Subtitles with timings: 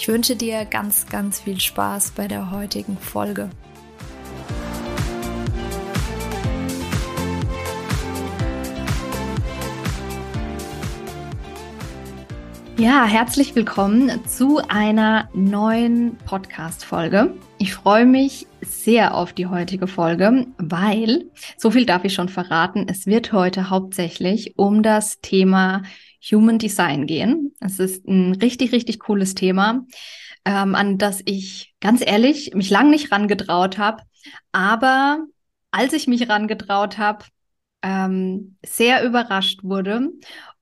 [0.00, 3.50] Ich wünsche dir ganz, ganz viel Spaß bei der heutigen Folge.
[12.78, 17.34] Ja, herzlich willkommen zu einer neuen Podcast-Folge.
[17.58, 21.26] Ich freue mich sehr auf die heutige Folge, weil,
[21.58, 25.82] so viel darf ich schon verraten, es wird heute hauptsächlich um das Thema
[26.22, 27.54] Human Design gehen.
[27.60, 29.86] Es ist ein richtig, richtig cooles Thema,
[30.44, 34.02] ähm, an das ich ganz ehrlich mich lang nicht rangetraut habe.
[34.52, 35.24] Aber
[35.70, 37.24] als ich mich rangetraut habe,
[37.82, 40.10] ähm, sehr überrascht wurde.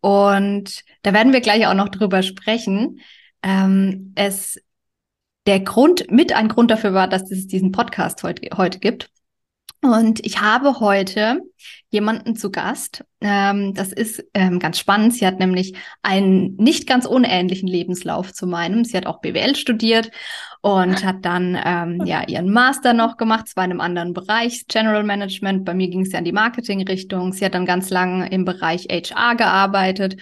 [0.00, 3.00] Und da werden wir gleich auch noch drüber sprechen.
[3.42, 4.60] Ähm, es
[5.46, 9.10] der Grund, mit ein Grund dafür war, dass es diesen Podcast heute, heute gibt.
[9.80, 11.40] Und ich habe heute
[11.90, 13.04] jemanden zu Gast.
[13.20, 15.14] Ähm, das ist ähm, ganz spannend.
[15.14, 18.84] Sie hat nämlich einen nicht ganz unähnlichen Lebenslauf zu meinem.
[18.84, 20.10] Sie hat auch BWL studiert
[20.62, 25.04] und hat dann ähm, ja ihren Master noch gemacht, zwar in einem anderen Bereich, General
[25.04, 25.64] Management.
[25.64, 27.32] Bei mir ging es ja in die Marketing-Richtung.
[27.32, 30.16] Sie hat dann ganz lange im Bereich HR gearbeitet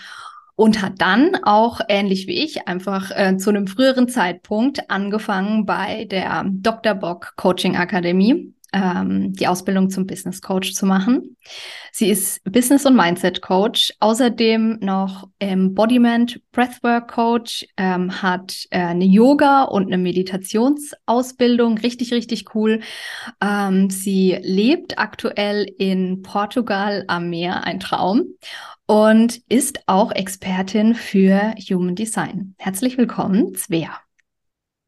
[0.55, 6.05] und hat dann auch ähnlich wie ich einfach äh, zu einem früheren Zeitpunkt angefangen bei
[6.07, 6.95] der Dr.
[6.95, 11.37] Bock Coaching Akademie ähm, die Ausbildung zum Business Coach zu machen.
[11.93, 19.07] Sie ist Business- und Mindset Coach, außerdem noch Embodiment Breathwork Coach, ähm, hat äh, eine
[19.07, 22.81] Yoga und eine Meditationsausbildung, richtig, richtig cool.
[23.41, 28.27] Ähm, sie lebt aktuell in Portugal am Meer, ein Traum
[28.87, 32.55] und ist auch Expertin für Human Design.
[32.59, 33.99] Herzlich willkommen, Svea.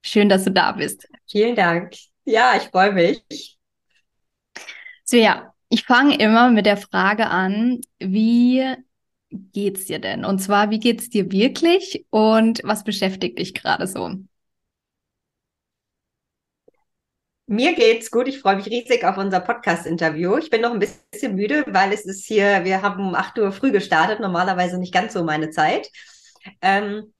[0.02, 1.08] Schön, dass du da bist.
[1.26, 1.94] Vielen Dank.
[2.24, 3.57] Ja, ich freue mich.
[5.10, 8.74] So ja, ich fange immer mit der Frage an, wie
[9.30, 10.26] geht's dir denn?
[10.26, 14.16] Und zwar, wie geht's dir wirklich und was beschäftigt dich gerade so?
[17.46, 18.28] Mir geht's gut.
[18.28, 20.36] Ich freue mich riesig auf unser Podcast-Interview.
[20.36, 23.50] Ich bin noch ein bisschen müde, weil es ist hier, wir haben um 8 Uhr
[23.50, 25.88] früh gestartet, normalerweise nicht ganz so meine Zeit.
[26.60, 27.14] Ähm,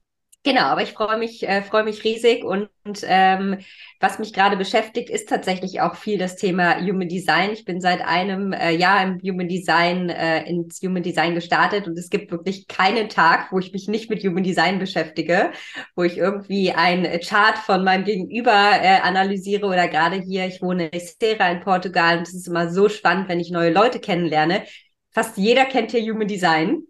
[0.45, 2.71] Genau, aber ich freue mich, äh, freue mich riesig und,
[3.03, 3.59] ähm,
[4.01, 7.51] was mich gerade beschäftigt, ist tatsächlich auch viel das Thema Human Design.
[7.53, 11.99] Ich bin seit einem äh, Jahr im Human Design, äh, ins Human Design gestartet und
[11.99, 15.51] es gibt wirklich keinen Tag, wo ich mich nicht mit Human Design beschäftige,
[15.97, 20.87] wo ich irgendwie ein Chart von meinem Gegenüber äh, analysiere oder gerade hier, ich wohne
[20.87, 24.63] in Estera in Portugal und es ist immer so spannend, wenn ich neue Leute kennenlerne.
[25.11, 26.85] Fast jeder kennt hier Human Design.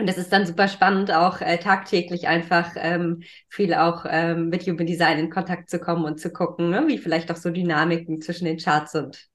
[0.00, 4.64] Und es ist dann super spannend, auch äh, tagtäglich einfach ähm, viel auch ähm, mit
[4.66, 8.20] Human Design in Kontakt zu kommen und zu gucken, ne, wie vielleicht auch so Dynamiken
[8.20, 9.28] zwischen den Charts sind.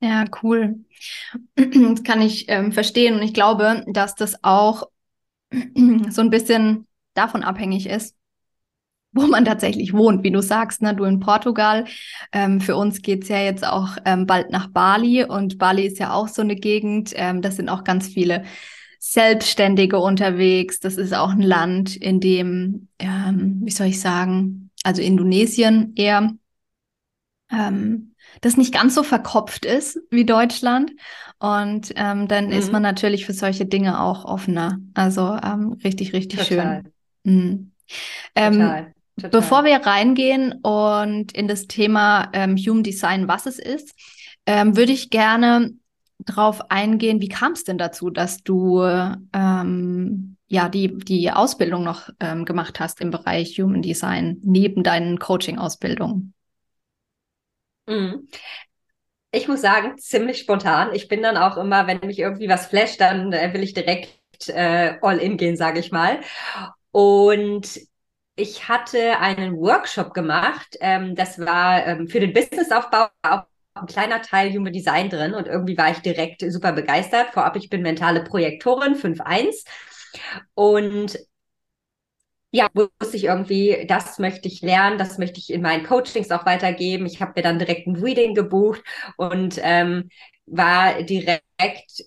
[0.00, 0.80] Ja, cool.
[1.56, 3.14] Das kann ich ähm, verstehen.
[3.14, 4.88] Und ich glaube, dass das auch
[6.10, 8.16] so ein bisschen davon abhängig ist,
[9.12, 10.24] wo man tatsächlich wohnt.
[10.24, 11.86] Wie du sagst, ne, du in Portugal.
[12.32, 16.12] Ähm, für uns geht's ja jetzt auch ähm, bald nach Bali und Bali ist ja
[16.12, 17.12] auch so eine Gegend.
[17.14, 18.44] Ähm, das sind auch ganz viele
[18.98, 20.80] Selbstständige unterwegs.
[20.80, 26.32] Das ist auch ein Land, in dem, ähm, wie soll ich sagen, also Indonesien eher,
[27.50, 30.92] ähm, das nicht ganz so verkopft ist wie Deutschland.
[31.38, 32.52] Und ähm, dann mhm.
[32.52, 34.78] ist man natürlich für solche Dinge auch offener.
[34.94, 36.82] Also ähm, richtig, richtig Total.
[36.82, 37.34] schön.
[37.34, 37.72] Mhm.
[38.34, 38.92] Ähm, Total.
[39.16, 39.30] Total.
[39.30, 43.94] Bevor wir reingehen und in das Thema ähm, Human Design, was es ist,
[44.44, 45.72] ähm, würde ich gerne
[46.26, 52.10] drauf eingehen, wie kam es denn dazu, dass du ähm, ja die, die Ausbildung noch
[52.20, 56.34] ähm, gemacht hast im Bereich Human Design neben deinen Coaching-Ausbildungen?
[57.86, 58.28] Mhm.
[59.32, 60.94] Ich muss sagen, ziemlich spontan.
[60.94, 64.18] Ich bin dann auch immer, wenn mich irgendwie was flasht, dann äh, will ich direkt
[64.48, 66.20] äh, all in gehen, sage ich mal.
[66.90, 67.80] Und
[68.36, 70.76] ich hatte einen Workshop gemacht.
[70.80, 73.44] Ähm, das war ähm, für den Businessaufbau auch
[73.80, 77.30] ein kleiner Teil Human Design drin und irgendwie war ich direkt super begeistert.
[77.32, 79.64] Vorab, ich bin mentale Projektorin 5.1
[80.54, 81.18] und
[82.52, 86.46] ja, wusste ich irgendwie, das möchte ich lernen, das möchte ich in meinen Coachings auch
[86.46, 87.04] weitergeben.
[87.06, 88.82] Ich habe mir dann direkt ein Reading gebucht
[89.16, 90.08] und ähm,
[90.46, 91.42] war direkt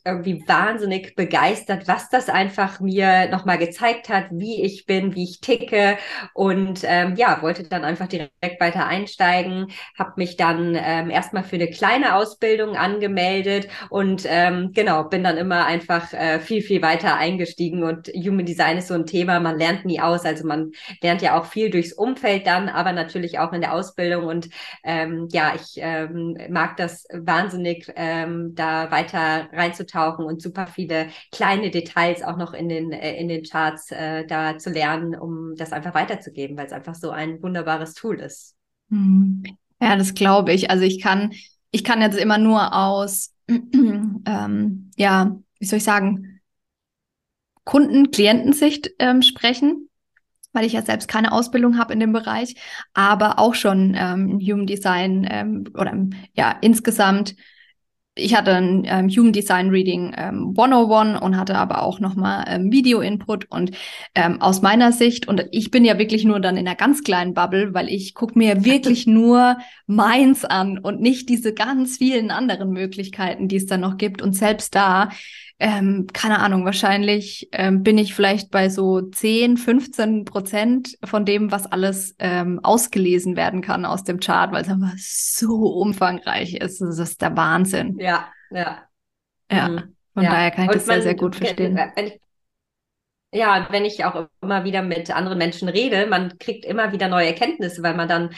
[0.05, 5.41] irgendwie wahnsinnig begeistert, was das einfach mir nochmal gezeigt hat, wie ich bin, wie ich
[5.41, 5.97] ticke.
[6.33, 11.55] Und ähm, ja, wollte dann einfach direkt weiter einsteigen, habe mich dann ähm, erstmal für
[11.55, 17.17] eine kleine Ausbildung angemeldet und ähm, genau, bin dann immer einfach äh, viel, viel weiter
[17.17, 17.83] eingestiegen.
[17.83, 20.71] Und Human Design ist so ein Thema, man lernt nie aus, also man
[21.01, 24.25] lernt ja auch viel durchs Umfeld dann, aber natürlich auch in der Ausbildung.
[24.25, 24.49] Und
[24.83, 31.71] ähm, ja, ich ähm, mag das wahnsinnig, ähm, da weiter reinzutauchen und super viele kleine
[31.71, 35.71] Details auch noch in den, äh, in den Charts äh, da zu lernen, um das
[35.71, 38.55] einfach weiterzugeben, weil es einfach so ein wunderbares Tool ist.
[38.89, 39.43] Mhm.
[39.81, 40.69] Ja, das glaube ich.
[40.69, 41.33] Also ich kann,
[41.71, 46.41] ich kann jetzt immer nur aus, ähm, ja, wie soll ich sagen,
[47.63, 49.89] Kunden, Klientensicht ähm, sprechen,
[50.53, 52.55] weil ich ja selbst keine Ausbildung habe in dem Bereich,
[52.93, 55.95] aber auch schon ähm, Human Design ähm, oder
[56.33, 57.35] ja insgesamt
[58.19, 62.71] ich hatte ein ähm, Human Design Reading ähm, 101 und hatte aber auch nochmal ähm,
[62.71, 63.71] Video-Input und
[64.15, 67.33] ähm, aus meiner Sicht, und ich bin ja wirklich nur dann in einer ganz kleinen
[67.33, 69.57] Bubble, weil ich gucke mir wirklich nur
[69.87, 74.21] meins an und nicht diese ganz vielen anderen Möglichkeiten, die es dann noch gibt.
[74.21, 75.09] Und selbst da
[75.61, 81.51] ähm, keine Ahnung, wahrscheinlich ähm, bin ich vielleicht bei so 10, 15 Prozent von dem,
[81.51, 86.79] was alles ähm, ausgelesen werden kann aus dem Chart, weil es einfach so umfangreich ist.
[86.79, 87.99] Das ist der Wahnsinn.
[87.99, 88.83] Ja, ja.
[89.51, 89.95] Ja, mhm.
[90.13, 90.29] von ja.
[90.29, 91.75] daher kann ich Und das man, sehr, sehr gut verstehen.
[91.75, 92.21] Wenn ich,
[93.33, 97.27] ja, wenn ich auch immer wieder mit anderen Menschen rede, man kriegt immer wieder neue
[97.27, 98.29] Erkenntnisse, weil man dann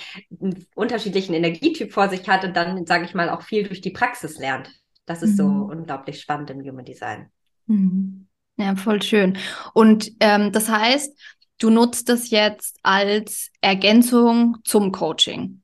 [0.41, 3.91] einen unterschiedlichen Energietyp vor sich hat und dann, sage ich mal, auch viel durch die
[3.91, 4.71] Praxis lernt.
[5.05, 5.37] Das ist mhm.
[5.37, 7.29] so unglaublich spannend im Human Design.
[7.67, 8.27] Mhm.
[8.57, 9.37] Ja, voll schön.
[9.73, 11.17] Und ähm, das heißt,
[11.59, 15.60] du nutzt das jetzt als Ergänzung zum Coaching.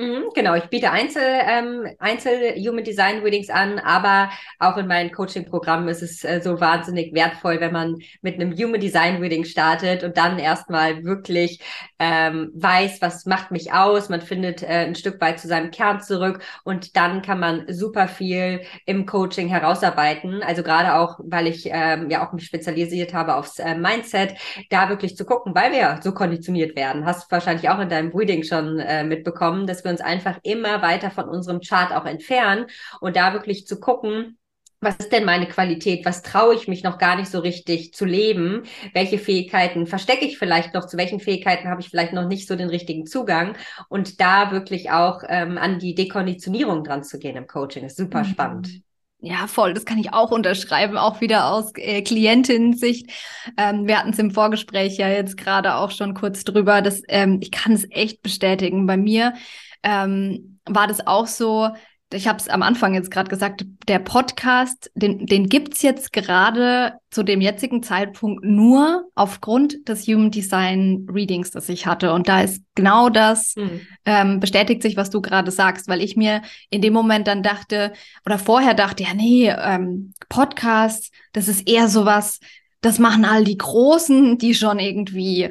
[0.00, 5.12] Mhm, genau, ich biete Einzel, ähm, Einzel Human Design Readings an, aber auch in meinen
[5.12, 10.02] Coaching-Programmen ist es äh, so wahnsinnig wertvoll, wenn man mit einem Human Design Reading startet
[10.02, 11.60] und dann erstmal wirklich
[11.98, 14.08] ähm, weiß, was macht mich aus.
[14.08, 18.08] Man findet äh, ein Stück weit zu seinem Kern zurück und dann kann man super
[18.08, 20.42] viel im Coaching herausarbeiten.
[20.42, 24.34] Also gerade auch, weil ich ähm, ja auch mich spezialisiert habe aufs äh, Mindset,
[24.70, 27.04] da wirklich zu gucken, weil wir ja so konditioniert werden.
[27.04, 30.82] Hast wahrscheinlich auch in deinem Reading schon äh, mitbekommen, dass wir wir uns einfach immer
[30.82, 32.66] weiter von unserem Chart auch entfernen
[33.00, 34.38] und da wirklich zu gucken,
[34.80, 36.06] was ist denn meine Qualität?
[36.06, 38.62] Was traue ich mich noch gar nicht so richtig zu leben?
[38.94, 40.86] Welche Fähigkeiten verstecke ich vielleicht noch?
[40.86, 43.56] Zu welchen Fähigkeiten habe ich vielleicht noch nicht so den richtigen Zugang?
[43.88, 48.20] Und da wirklich auch ähm, an die Dekonditionierung dran zu gehen im Coaching ist super
[48.20, 48.28] mhm.
[48.28, 48.82] spannend.
[49.22, 49.74] Ja, voll.
[49.74, 53.10] Das kann ich auch unterschreiben, auch wieder aus äh, Klientin-Sicht.
[53.58, 56.80] Ähm, wir hatten es im Vorgespräch ja jetzt gerade auch schon kurz drüber.
[56.80, 58.86] Dass, ähm, ich kann es echt bestätigen.
[58.86, 59.34] Bei mir
[59.82, 61.70] ähm, war das auch so,
[62.12, 66.94] ich habe es am Anfang jetzt gerade gesagt, der Podcast, den, den gibt's jetzt gerade
[67.10, 72.12] zu dem jetzigen Zeitpunkt nur aufgrund des Human Design Readings, das ich hatte.
[72.12, 73.80] Und da ist genau das, mhm.
[74.04, 77.92] ähm, bestätigt sich, was du gerade sagst, weil ich mir in dem Moment dann dachte,
[78.26, 82.40] oder vorher dachte, ja, nee, ähm, Podcast, das ist eher sowas,
[82.80, 85.50] das machen all die Großen, die schon irgendwie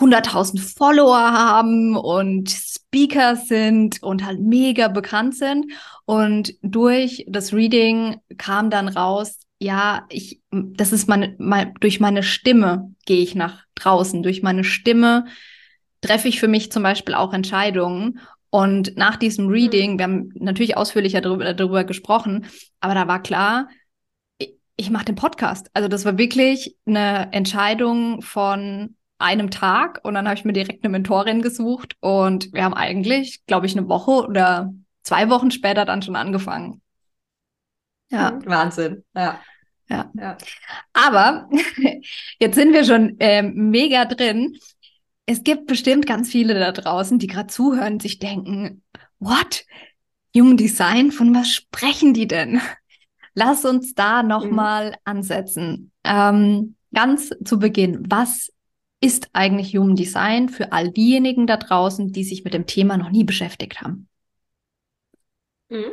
[0.00, 5.66] 100.000 Follower haben und Speaker sind und halt mega bekannt sind.
[6.06, 12.22] Und durch das Reading kam dann raus, ja, ich, das ist meine, mein, durch meine
[12.22, 14.22] Stimme gehe ich nach draußen.
[14.22, 15.26] Durch meine Stimme
[16.00, 18.20] treffe ich für mich zum Beispiel auch Entscheidungen.
[18.48, 22.46] Und nach diesem Reading, wir haben natürlich ausführlicher darüber, darüber gesprochen,
[22.80, 23.68] aber da war klar,
[24.38, 25.70] ich, ich mache den Podcast.
[25.74, 30.84] Also das war wirklich eine Entscheidung von einem Tag und dann habe ich mir direkt
[30.84, 34.72] eine Mentorin gesucht und wir haben eigentlich, glaube ich, eine Woche oder
[35.02, 36.80] zwei Wochen später dann schon angefangen.
[38.10, 38.32] Ja.
[38.32, 39.04] Hm, Wahnsinn.
[39.14, 39.40] Ja.
[39.88, 40.10] Ja.
[40.14, 40.36] ja.
[40.92, 41.48] Aber
[42.38, 44.56] jetzt sind wir schon ähm, mega drin.
[45.26, 48.82] Es gibt bestimmt ganz viele da draußen, die gerade zuhören und sich denken,
[49.18, 49.64] what?
[50.36, 52.60] Human Design, von was sprechen die denn?
[53.34, 54.96] Lass uns da nochmal mhm.
[55.04, 55.92] ansetzen.
[56.04, 58.52] Ähm, ganz zu Beginn, was
[59.00, 63.10] ist eigentlich Human Design für all diejenigen da draußen, die sich mit dem Thema noch
[63.10, 64.08] nie beschäftigt haben?
[65.68, 65.92] Mhm.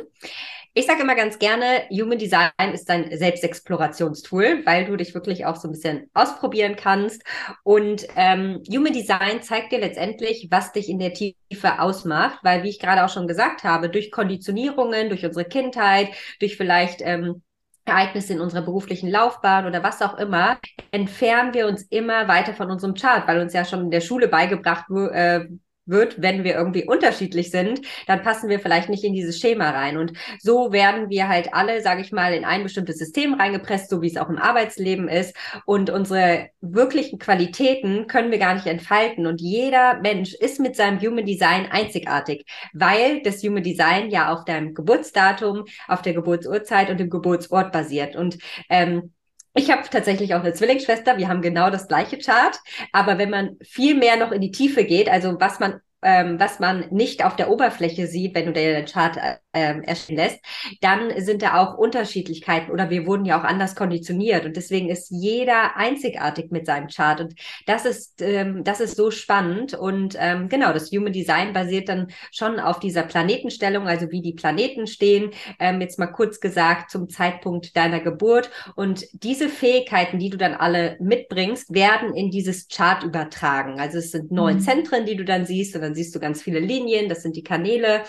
[0.74, 5.56] Ich sage immer ganz gerne, Human Design ist ein Selbstexplorationstool, weil du dich wirklich auch
[5.56, 7.24] so ein bisschen ausprobieren kannst.
[7.64, 12.68] Und ähm, Human Design zeigt dir letztendlich, was dich in der Tiefe ausmacht, weil, wie
[12.68, 17.42] ich gerade auch schon gesagt habe, durch Konditionierungen, durch unsere Kindheit, durch vielleicht ähm,
[17.88, 20.58] Ereignisse in unserer beruflichen Laufbahn oder was auch immer,
[20.90, 24.28] entfernen wir uns immer weiter von unserem Chart, weil uns ja schon in der Schule
[24.28, 25.46] beigebracht äh,
[25.88, 29.96] wird, wenn wir irgendwie unterschiedlich sind, dann passen wir vielleicht nicht in dieses Schema rein.
[29.96, 34.02] Und so werden wir halt alle, sage ich mal, in ein bestimmtes System reingepresst, so
[34.02, 35.34] wie es auch im Arbeitsleben ist.
[35.64, 39.26] Und unsere wirklichen Qualitäten können wir gar nicht entfalten.
[39.26, 44.44] Und jeder Mensch ist mit seinem Human Design einzigartig, weil das Human Design ja auf
[44.44, 48.16] deinem Geburtsdatum, auf der Geburtsurzeit und dem Geburtsort basiert.
[48.16, 49.12] Und ähm,
[49.58, 51.18] ich habe tatsächlich auch eine Zwillingsschwester.
[51.18, 52.58] Wir haben genau das gleiche Chart.
[52.92, 56.60] Aber wenn man viel mehr noch in die Tiefe geht, also was man ähm, was
[56.60, 59.16] man nicht auf der Oberfläche sieht, wenn du dir den Chart
[59.52, 60.40] ähm, erstellen lässt,
[60.80, 65.10] dann sind da auch Unterschiedlichkeiten oder wir wurden ja auch anders konditioniert und deswegen ist
[65.10, 67.34] jeder einzigartig mit seinem Chart und
[67.66, 72.08] das ist ähm, das ist so spannend und ähm, genau das Human Design basiert dann
[72.30, 77.08] schon auf dieser Planetenstellung, also wie die Planeten stehen, ähm, jetzt mal kurz gesagt zum
[77.08, 83.02] Zeitpunkt deiner Geburt und diese Fähigkeiten, die du dann alle mitbringst, werden in dieses Chart
[83.02, 83.80] übertragen.
[83.80, 84.60] Also es sind neun mhm.
[84.60, 87.42] Zentren, die du dann siehst und dann siehst du ganz viele Linien, das sind die
[87.42, 88.02] Kanäle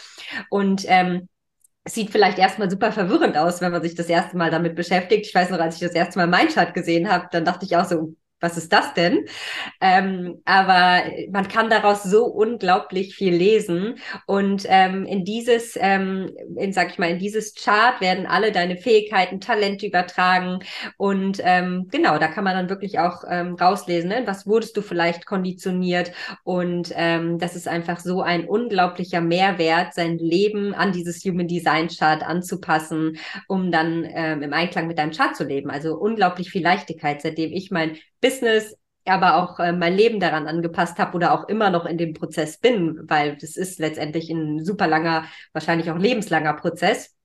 [0.50, 1.30] und ähm,
[1.88, 5.26] sieht vielleicht erstmal super verwirrend aus, wenn man sich das erste Mal damit beschäftigt.
[5.28, 7.78] Ich weiß noch, als ich das erste Mal mein Chart gesehen habe, dann dachte ich
[7.78, 9.26] auch so, was ist das denn?
[9.82, 13.96] Ähm, aber man kann daraus so unglaublich viel lesen.
[14.26, 18.78] Und ähm, in dieses, ähm, in, sag ich mal, in dieses Chart werden alle deine
[18.78, 20.60] Fähigkeiten, Talente übertragen.
[20.98, 24.24] Und ähm, genau, da kann man dann wirklich auch ähm, rauslesen, ne?
[24.26, 26.12] was wurdest du vielleicht konditioniert.
[26.44, 31.90] Und ähm, das ist einfach so ein unglaublicher Mehrwert, sein Leben an dieses Human Design
[31.90, 33.18] Chart anzupassen,
[33.48, 35.70] um dann ähm, im Einklang mit deinem Chart zu leben.
[35.70, 40.98] Also unglaublich viel Leichtigkeit, seitdem ich mein Business, aber auch äh, mein Leben daran angepasst
[41.00, 44.88] habe oder auch immer noch in dem Prozess bin, weil das ist letztendlich ein super
[44.88, 47.16] langer, wahrscheinlich auch lebenslanger Prozess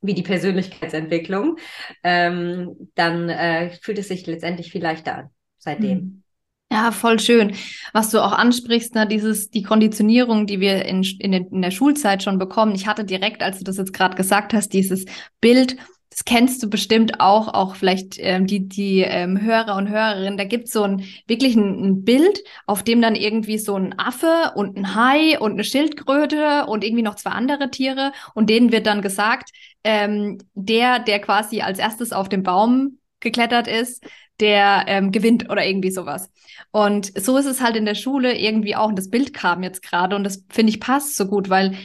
[0.00, 1.58] wie die Persönlichkeitsentwicklung,
[2.02, 5.98] ähm, dann äh, fühlt es sich letztendlich viel leichter an seitdem.
[5.98, 6.22] Mhm.
[6.70, 7.54] Ja, voll schön.
[7.92, 12.24] Was du auch ansprichst, ne, dieses, die Konditionierung, die wir in, in, in der Schulzeit
[12.24, 12.74] schon bekommen.
[12.74, 15.04] Ich hatte direkt, als du das jetzt gerade gesagt hast, dieses
[15.40, 15.76] Bild
[16.16, 20.44] das kennst du bestimmt auch, auch vielleicht ähm, die, die ähm, Hörer und Hörerinnen, da
[20.44, 24.52] gibt es so ein wirklich ein, ein, Bild, auf dem dann irgendwie so ein Affe
[24.54, 28.86] und ein Hai und eine Schildkröte und irgendwie noch zwei andere Tiere und denen wird
[28.86, 29.50] dann gesagt,
[29.84, 34.02] ähm, der, der quasi als erstes auf den Baum geklettert ist,
[34.40, 36.30] der ähm, gewinnt oder irgendwie sowas.
[36.70, 38.88] Und so ist es halt in der Schule irgendwie auch.
[38.88, 41.76] Und das Bild kam jetzt gerade und das finde ich passt so gut, weil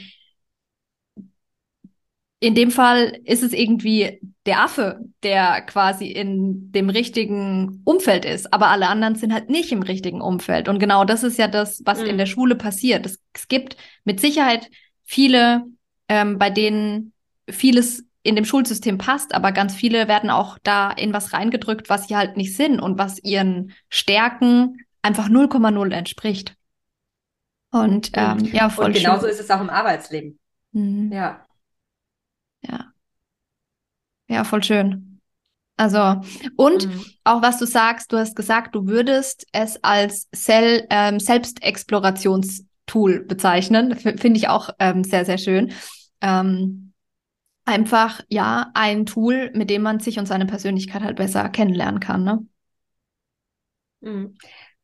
[2.41, 8.51] in dem Fall ist es irgendwie der Affe, der quasi in dem richtigen Umfeld ist,
[8.51, 10.67] aber alle anderen sind halt nicht im richtigen Umfeld.
[10.67, 12.07] Und genau das ist ja das, was mhm.
[12.07, 13.05] in der Schule passiert.
[13.05, 14.71] Es, es gibt mit Sicherheit
[15.03, 15.65] viele,
[16.09, 17.13] ähm, bei denen
[17.47, 22.07] vieles in dem Schulsystem passt, aber ganz viele werden auch da in was reingedrückt, was
[22.07, 26.55] sie halt nicht sind und was ihren Stärken einfach 0,0 entspricht.
[27.69, 29.29] Und ähm, ja, voll Und genauso schön.
[29.29, 30.39] ist es auch im Arbeitsleben.
[30.71, 31.11] Mhm.
[31.11, 31.45] Ja.
[32.61, 32.93] Ja.
[34.27, 35.19] Ja, voll schön.
[35.77, 36.21] Also,
[36.57, 37.05] und mhm.
[37.23, 43.95] auch was du sagst, du hast gesagt, du würdest es als Sel ähm, Selbstexplorationstool bezeichnen.
[43.95, 45.73] Finde ich auch ähm, sehr, sehr schön.
[46.21, 46.93] Ähm,
[47.65, 52.23] einfach, ja, ein Tool, mit dem man sich und seine Persönlichkeit halt besser kennenlernen kann,
[52.23, 52.45] ne?
[54.01, 54.37] Mhm.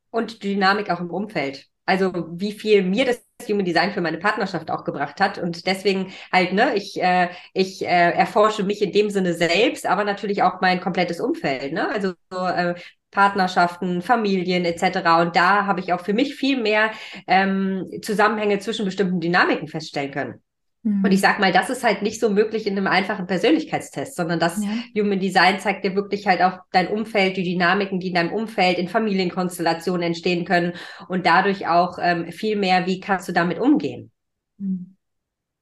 [0.10, 1.67] Und Dynamik auch im Umfeld.
[1.88, 5.38] Also wie viel mir das Human Design für meine Partnerschaft auch gebracht hat.
[5.38, 10.03] Und deswegen halt, ne, ich, äh, ich äh, erforsche mich in dem Sinne selbst, aber
[10.03, 11.89] natürlich auch mein komplettes Umfeld, ne?
[11.89, 12.75] Also so, äh,
[13.12, 15.22] Partnerschaften, Familien etc.
[15.22, 16.91] Und da habe ich auch für mich viel mehr
[17.27, 20.41] ähm, Zusammenhänge zwischen bestimmten Dynamiken feststellen können.
[20.88, 21.22] Und ich mhm.
[21.22, 25.01] sag mal, das ist halt nicht so möglich in einem einfachen Persönlichkeitstest, sondern das ja.
[25.01, 28.77] Human Design zeigt dir wirklich halt auch dein Umfeld, die Dynamiken, die in deinem Umfeld,
[28.77, 30.74] in Familienkonstellationen entstehen können
[31.08, 34.12] und dadurch auch ähm, viel mehr, wie kannst du damit umgehen.
[34.58, 34.96] Mhm.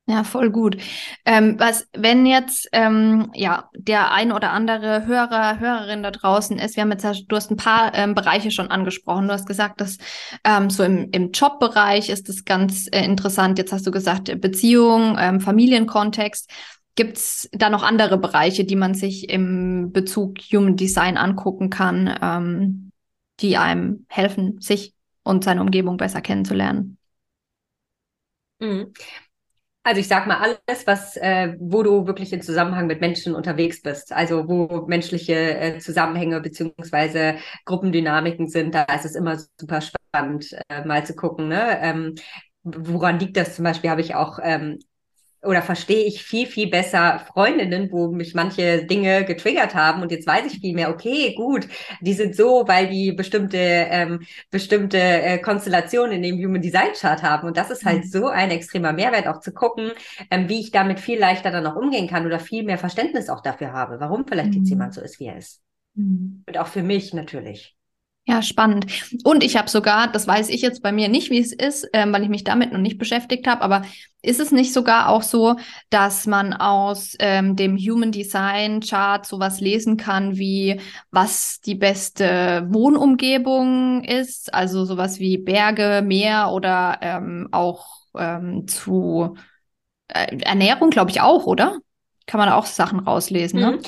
[0.07, 0.77] Ja, voll gut.
[1.25, 6.75] Ähm, was, wenn jetzt ähm, ja der ein oder andere Hörer, Hörerin da draußen ist,
[6.75, 9.27] wir haben jetzt, du hast ein paar ähm, Bereiche schon angesprochen.
[9.27, 9.97] Du hast gesagt, dass
[10.43, 13.57] ähm, so im, im Jobbereich ist das ganz äh, interessant.
[13.57, 16.51] Jetzt hast du gesagt, Beziehung, ähm, Familienkontext.
[16.93, 22.15] Gibt es da noch andere Bereiche, die man sich im Bezug Human Design angucken kann,
[22.21, 22.91] ähm,
[23.39, 24.93] die einem helfen, sich
[25.23, 26.99] und seine Umgebung besser kennenzulernen?
[28.59, 28.93] Mhm.
[29.87, 33.83] Also ich sag mal alles, was, äh, wo du wirklich in Zusammenhang mit Menschen unterwegs
[33.83, 40.47] bist, also wo menschliche äh, Zusammenhänge beziehungsweise Gruppendynamiken sind, da ist es immer super spannend,
[40.69, 41.49] äh, mal zu gucken.
[41.49, 41.77] Ne?
[41.81, 42.15] Ähm,
[42.63, 43.55] woran liegt das?
[43.55, 44.79] Zum Beispiel habe ich auch ähm,
[45.45, 50.27] oder verstehe ich viel, viel besser Freundinnen, wo mich manche Dinge getriggert haben und jetzt
[50.27, 51.67] weiß ich viel mehr, okay, gut,
[52.01, 54.21] die sind so, weil die bestimmte, ähm,
[54.51, 58.09] bestimmte äh, Konstellationen in dem Human Design Chart haben und das ist halt mhm.
[58.09, 59.91] so ein extremer Mehrwert auch zu gucken,
[60.31, 63.41] ähm, wie ich damit viel leichter dann auch umgehen kann oder viel mehr Verständnis auch
[63.41, 64.57] dafür habe, warum vielleicht mhm.
[64.59, 65.61] jetzt jemand so ist, wie er ist.
[65.95, 66.43] Mhm.
[66.47, 67.75] Und auch für mich natürlich.
[68.27, 68.87] Ja, spannend.
[69.23, 72.11] Und ich habe sogar, das weiß ich jetzt bei mir nicht, wie es ist, ähm,
[72.11, 73.83] weil ich mich damit noch nicht beschäftigt habe, aber
[74.23, 75.57] ist es nicht sogar auch so,
[75.91, 82.65] dass man aus ähm, dem Human Design Chart sowas lesen kann, wie was die beste
[82.71, 87.85] Wohnumgebung ist, also sowas wie Berge, Meer oder ähm, auch
[88.17, 89.35] ähm, zu
[90.09, 91.79] äh, Ernährung, glaube ich auch, oder?
[92.27, 93.79] Kann man auch Sachen rauslesen, ne?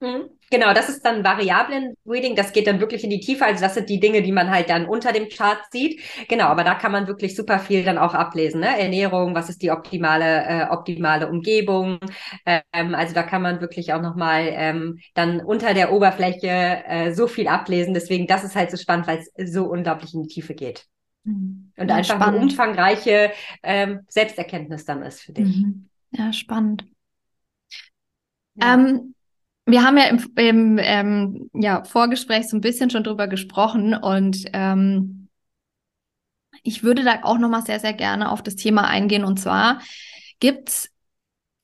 [0.00, 0.41] Mhm.
[0.52, 2.36] Genau, das ist dann Variablen-Reading.
[2.36, 3.46] Das geht dann wirklich in die Tiefe.
[3.46, 6.02] Also das sind die Dinge, die man halt dann unter dem Chart sieht.
[6.28, 8.60] Genau, aber da kann man wirklich super viel dann auch ablesen.
[8.60, 8.78] Ne?
[8.78, 11.98] Ernährung, was ist die optimale, äh, optimale Umgebung?
[12.44, 17.28] Ähm, also da kann man wirklich auch nochmal ähm, dann unter der Oberfläche äh, so
[17.28, 17.94] viel ablesen.
[17.94, 20.84] Deswegen, das ist halt so spannend, weil es so unglaublich in die Tiefe geht.
[21.24, 21.72] Mhm.
[21.78, 22.36] Und ja, einfach spannend.
[22.36, 23.32] eine umfangreiche
[23.62, 25.56] ähm, Selbsterkenntnis dann ist für dich.
[25.56, 25.88] Mhm.
[26.10, 26.84] Ja, spannend.
[28.56, 28.74] Ja.
[28.74, 29.14] Ähm,
[29.66, 34.44] wir haben ja im, im ähm, ja, Vorgespräch so ein bisschen schon drüber gesprochen und
[34.52, 35.28] ähm,
[36.62, 39.24] ich würde da auch nochmal sehr, sehr gerne auf das Thema eingehen.
[39.24, 39.80] Und zwar
[40.40, 40.90] gibt's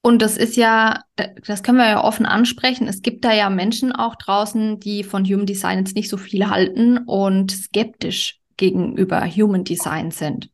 [0.00, 1.02] und das ist ja,
[1.46, 2.86] das können wir ja offen ansprechen.
[2.86, 6.48] Es gibt da ja Menschen auch draußen, die von Human Design jetzt nicht so viel
[6.48, 10.50] halten und skeptisch gegenüber Human Design sind.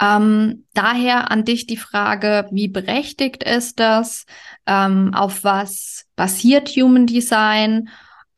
[0.00, 4.24] Ähm, daher an dich die Frage, wie berechtigt ist das?
[4.70, 7.88] Ähm, auf was basiert Human Design?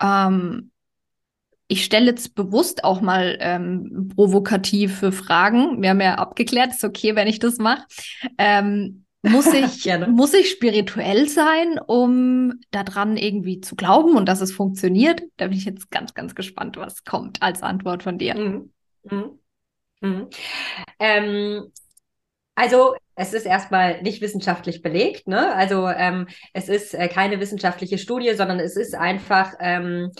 [0.00, 0.70] Ähm,
[1.68, 5.82] ich stelle jetzt bewusst auch mal ähm, provokative Fragen.
[5.82, 7.84] Wir haben ja abgeklärt, ist okay, wenn ich das mache.
[8.38, 14.52] Ähm, muss ich, muss ich spirituell sein, um daran irgendwie zu glauben und dass es
[14.52, 15.22] funktioniert?
[15.36, 18.36] Da bin ich jetzt ganz, ganz gespannt, was kommt als Antwort von dir.
[18.36, 18.72] Mhm.
[19.04, 19.38] Mhm.
[20.00, 20.28] Mhm.
[20.98, 21.72] Ähm,
[22.54, 25.28] also es ist erstmal nicht wissenschaftlich belegt.
[25.28, 25.54] Ne?
[25.54, 30.12] Also ähm, es ist äh, keine wissenschaftliche Studie, sondern es ist einfach ähm,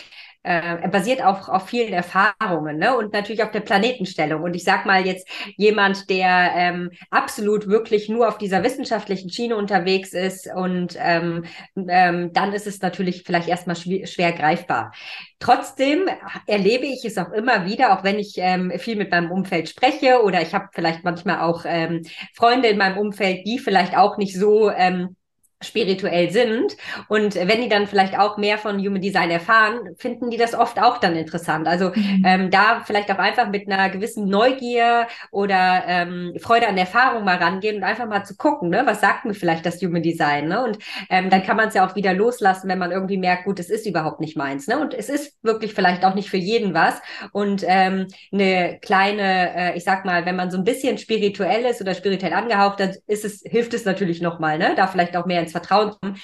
[0.42, 2.96] äh, basiert auch auf vielen Erfahrungen ne?
[2.96, 4.42] und natürlich auf der Planetenstellung.
[4.42, 9.56] Und ich sag mal jetzt jemand, der ähm, absolut wirklich nur auf dieser wissenschaftlichen Schiene
[9.56, 11.44] unterwegs ist und ähm,
[11.76, 14.92] ähm, dann ist es natürlich vielleicht erstmal schwer, schwer greifbar.
[15.38, 16.08] Trotzdem
[16.46, 20.22] erlebe ich es auch immer wieder, auch wenn ich ähm, viel mit meinem Umfeld spreche
[20.22, 22.02] oder ich habe vielleicht manchmal auch ähm,
[22.34, 25.16] Freunde in meinem Umfeld, die vielleicht auch nicht so ähm,
[25.62, 26.76] spirituell sind.
[27.08, 30.80] Und wenn die dann vielleicht auch mehr von Human Design erfahren, finden die das oft
[30.80, 31.66] auch dann interessant.
[31.66, 32.22] Also mhm.
[32.24, 37.36] ähm, da vielleicht auch einfach mit einer gewissen Neugier oder ähm, Freude an Erfahrung mal
[37.36, 40.48] rangehen und einfach mal zu gucken, ne, was sagt mir vielleicht das Human Design.
[40.48, 40.62] Ne?
[40.64, 40.78] Und
[41.10, 43.70] ähm, dann kann man es ja auch wieder loslassen, wenn man irgendwie merkt, gut, es
[43.70, 44.66] ist überhaupt nicht meins.
[44.66, 44.78] Ne?
[44.78, 47.00] Und es ist wirklich vielleicht auch nicht für jeden was.
[47.32, 51.80] Und ähm, eine kleine, äh, ich sag mal, wenn man so ein bisschen spirituell ist
[51.80, 54.74] oder spirituell angehaucht, dann ist es, hilft es natürlich nochmal, ne?
[54.76, 56.20] da vielleicht auch mehr ins Vertrauen kommen.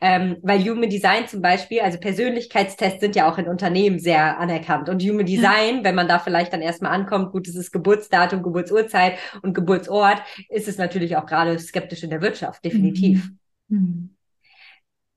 [0.00, 4.88] Ähm, weil Human Design zum Beispiel, also Persönlichkeitstests sind ja auch in Unternehmen sehr anerkannt.
[4.88, 5.84] Und Human Design, ja.
[5.84, 10.68] wenn man da vielleicht dann erstmal ankommt, gut, es ist Geburtsdatum, Geburtsurzeit und Geburtsort, ist
[10.68, 13.28] es natürlich auch gerade skeptisch in der Wirtschaft, definitiv.
[13.68, 13.78] Mhm.
[13.78, 14.14] Mhm.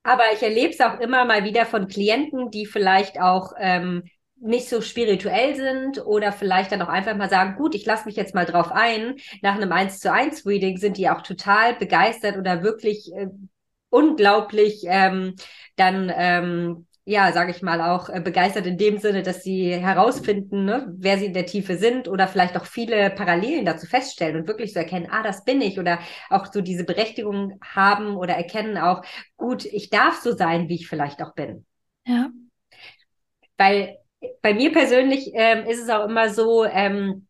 [0.04, 4.04] Aber ich erlebe es auch immer mal wieder von Klienten, die vielleicht auch ähm,
[4.42, 8.16] nicht so spirituell sind oder vielleicht dann auch einfach mal sagen, gut, ich lasse mich
[8.16, 9.18] jetzt mal drauf ein.
[9.44, 13.28] Nach einem 1 zu 1 Reading sind die auch total begeistert oder wirklich äh,
[13.92, 15.36] unglaublich ähm,
[15.76, 20.66] dann ähm, ja, sage ich mal, auch äh, begeistert in dem Sinne, dass sie herausfinden,
[20.66, 24.48] ne, wer sie in der Tiefe sind oder vielleicht auch viele Parallelen dazu feststellen und
[24.48, 26.00] wirklich so erkennen, ah, das bin ich oder
[26.30, 29.02] auch so diese Berechtigung haben oder erkennen auch,
[29.36, 31.66] gut, ich darf so sein, wie ich vielleicht auch bin.
[32.06, 32.30] Ja.
[33.58, 33.98] Weil
[34.44, 37.28] bei mir persönlich ähm, ist es auch immer so, ähm,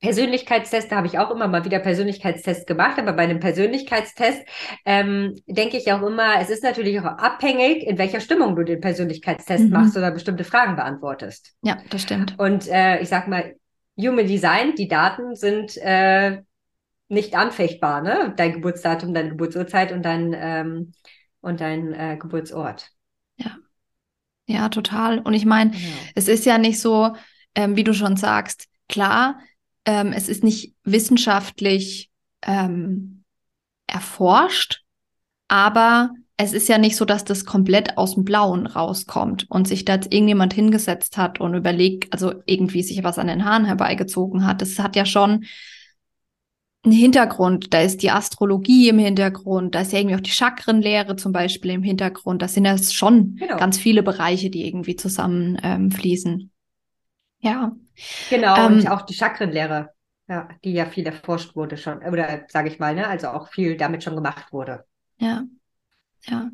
[0.00, 4.42] Persönlichkeitstest, da habe ich auch immer mal wieder Persönlichkeitstest gemacht, aber bei einem Persönlichkeitstest
[4.86, 8.80] ähm, denke ich auch immer, es ist natürlich auch abhängig, in welcher Stimmung du den
[8.80, 9.70] Persönlichkeitstest mhm.
[9.70, 11.54] machst oder bestimmte Fragen beantwortest.
[11.62, 12.38] Ja, das stimmt.
[12.38, 13.54] Und äh, ich sag mal,
[13.98, 16.38] Human Design, die Daten sind äh,
[17.08, 18.32] nicht anfechtbar, ne?
[18.36, 20.92] Dein Geburtsdatum, deine Geburtsurzeit und dein ähm,
[21.42, 22.90] und dein äh, Geburtsort.
[23.36, 23.56] Ja.
[24.46, 25.18] Ja, total.
[25.20, 25.78] Und ich meine, ja.
[26.14, 27.14] es ist ja nicht so,
[27.54, 29.38] ähm, wie du schon sagst, klar,
[29.84, 32.10] ähm, es ist nicht wissenschaftlich
[32.42, 33.24] ähm,
[33.86, 34.82] erforscht,
[35.48, 39.84] aber es ist ja nicht so, dass das komplett aus dem Blauen rauskommt und sich
[39.84, 44.46] da jetzt irgendjemand hingesetzt hat und überlegt, also irgendwie sich was an den Haaren herbeigezogen
[44.46, 44.62] hat.
[44.62, 45.44] Das hat ja schon
[46.86, 47.74] ein Hintergrund.
[47.74, 51.72] Da ist die Astrologie im Hintergrund, da ist ja irgendwie auch die Chakrenlehre zum Beispiel
[51.72, 52.40] im Hintergrund.
[52.40, 53.58] Das sind ja schon genau.
[53.58, 56.32] ganz viele Bereiche, die irgendwie zusammenfließen.
[56.32, 56.49] Ähm,
[57.40, 57.72] ja.
[58.30, 59.90] Genau, ähm, und auch die Chakrenlehre,
[60.28, 63.76] ja, die ja viel erforscht wurde schon, oder sage ich mal, ne, also auch viel
[63.76, 64.84] damit schon gemacht wurde.
[65.18, 65.44] Ja.
[66.26, 66.50] Ja.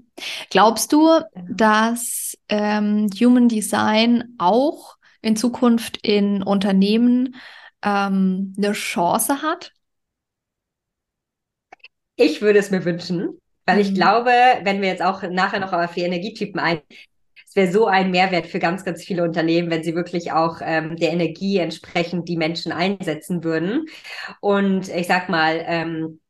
[0.51, 1.01] Glaubst du,
[1.35, 1.46] genau.
[1.51, 7.35] dass ähm, Human Design auch in Zukunft in Unternehmen
[7.83, 9.72] ähm, eine Chance hat?
[12.14, 13.83] Ich würde es mir wünschen, weil mhm.
[13.83, 14.31] ich glaube,
[14.62, 16.81] wenn wir jetzt auch nachher noch auf die Energietypen ein,
[17.57, 21.12] wäre so ein Mehrwert für ganz, ganz viele Unternehmen, wenn sie wirklich auch ähm, der
[21.12, 23.87] Energie entsprechend die Menschen einsetzen würden.
[24.40, 26.21] Und ich sag mal, ähm,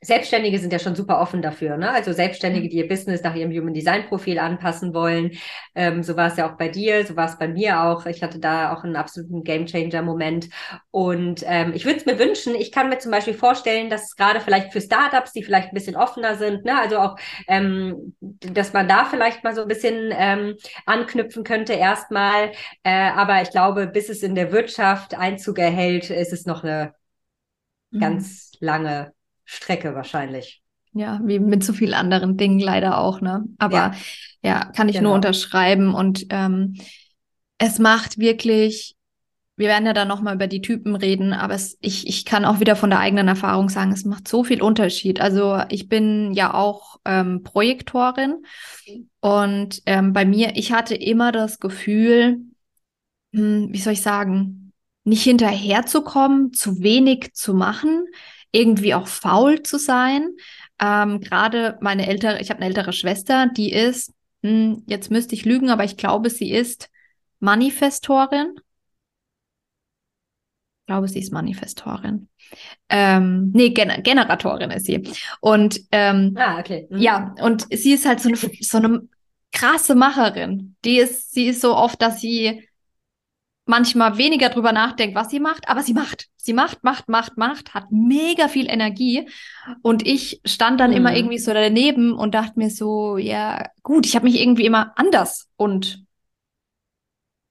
[0.00, 1.90] Selbstständige sind ja schon super offen dafür, ne?
[1.90, 5.32] Also Selbstständige, die ihr Business nach ihrem Human Design Profil anpassen wollen.
[5.74, 8.06] Ähm, so war es ja auch bei dir, so war es bei mir auch.
[8.06, 10.50] Ich hatte da auch einen absoluten Gamechanger Moment.
[10.92, 14.40] Und ähm, ich würde es mir wünschen, ich kann mir zum Beispiel vorstellen, dass gerade
[14.40, 16.78] vielleicht für Startups, die vielleicht ein bisschen offener sind, ne?
[16.78, 17.16] Also auch,
[17.48, 20.54] ähm, dass man da vielleicht mal so ein bisschen ähm,
[20.86, 22.52] anknüpfen könnte erstmal.
[22.84, 26.94] Äh, aber ich glaube, bis es in der Wirtschaft Einzug erhält, ist es noch eine
[27.90, 27.98] mhm.
[27.98, 29.17] ganz lange
[29.50, 30.62] Strecke wahrscheinlich.
[30.92, 33.44] Ja, wie mit so vielen anderen Dingen leider auch, ne?
[33.58, 33.94] Aber ja,
[34.42, 35.08] ja kann ich genau.
[35.08, 35.94] nur unterschreiben.
[35.94, 36.76] Und ähm,
[37.56, 38.94] es macht wirklich,
[39.56, 42.60] wir werden ja dann nochmal über die Typen reden, aber es, ich, ich kann auch
[42.60, 45.18] wieder von der eigenen Erfahrung sagen, es macht so viel Unterschied.
[45.18, 48.42] Also ich bin ja auch ähm, Projektorin
[49.20, 52.42] und ähm, bei mir, ich hatte immer das Gefühl,
[53.32, 54.72] hm, wie soll ich sagen,
[55.04, 58.04] nicht hinterherzukommen, zu wenig zu machen
[58.52, 60.30] irgendwie auch faul zu sein.
[60.80, 65.44] Ähm, Gerade meine ältere, ich habe eine ältere Schwester, die ist, hm, jetzt müsste ich
[65.44, 66.90] lügen, aber ich glaube, sie ist
[67.40, 68.54] Manifestorin.
[70.80, 72.28] Ich glaube, sie ist Manifestorin.
[72.88, 75.02] Ähm, nee, Gen Generatorin ist sie.
[75.40, 76.86] Und ähm, ah, okay.
[76.88, 76.98] Mhm.
[76.98, 79.02] ja, und sie ist halt so eine, so eine
[79.52, 80.76] krasse Macherin.
[80.84, 82.67] Die ist, sie ist so oft, dass sie
[83.68, 86.28] manchmal weniger drüber nachdenkt, was sie macht, aber sie macht.
[86.36, 89.28] Sie macht, macht, macht, macht, hat mega viel Energie.
[89.82, 90.96] Und ich stand dann mhm.
[90.96, 94.92] immer irgendwie so daneben und dachte mir so, ja, gut, ich habe mich irgendwie immer
[94.96, 96.02] anders und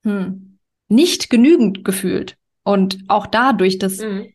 [0.03, 2.37] hm, nicht genügend gefühlt.
[2.63, 4.33] Und auch da durch das mhm.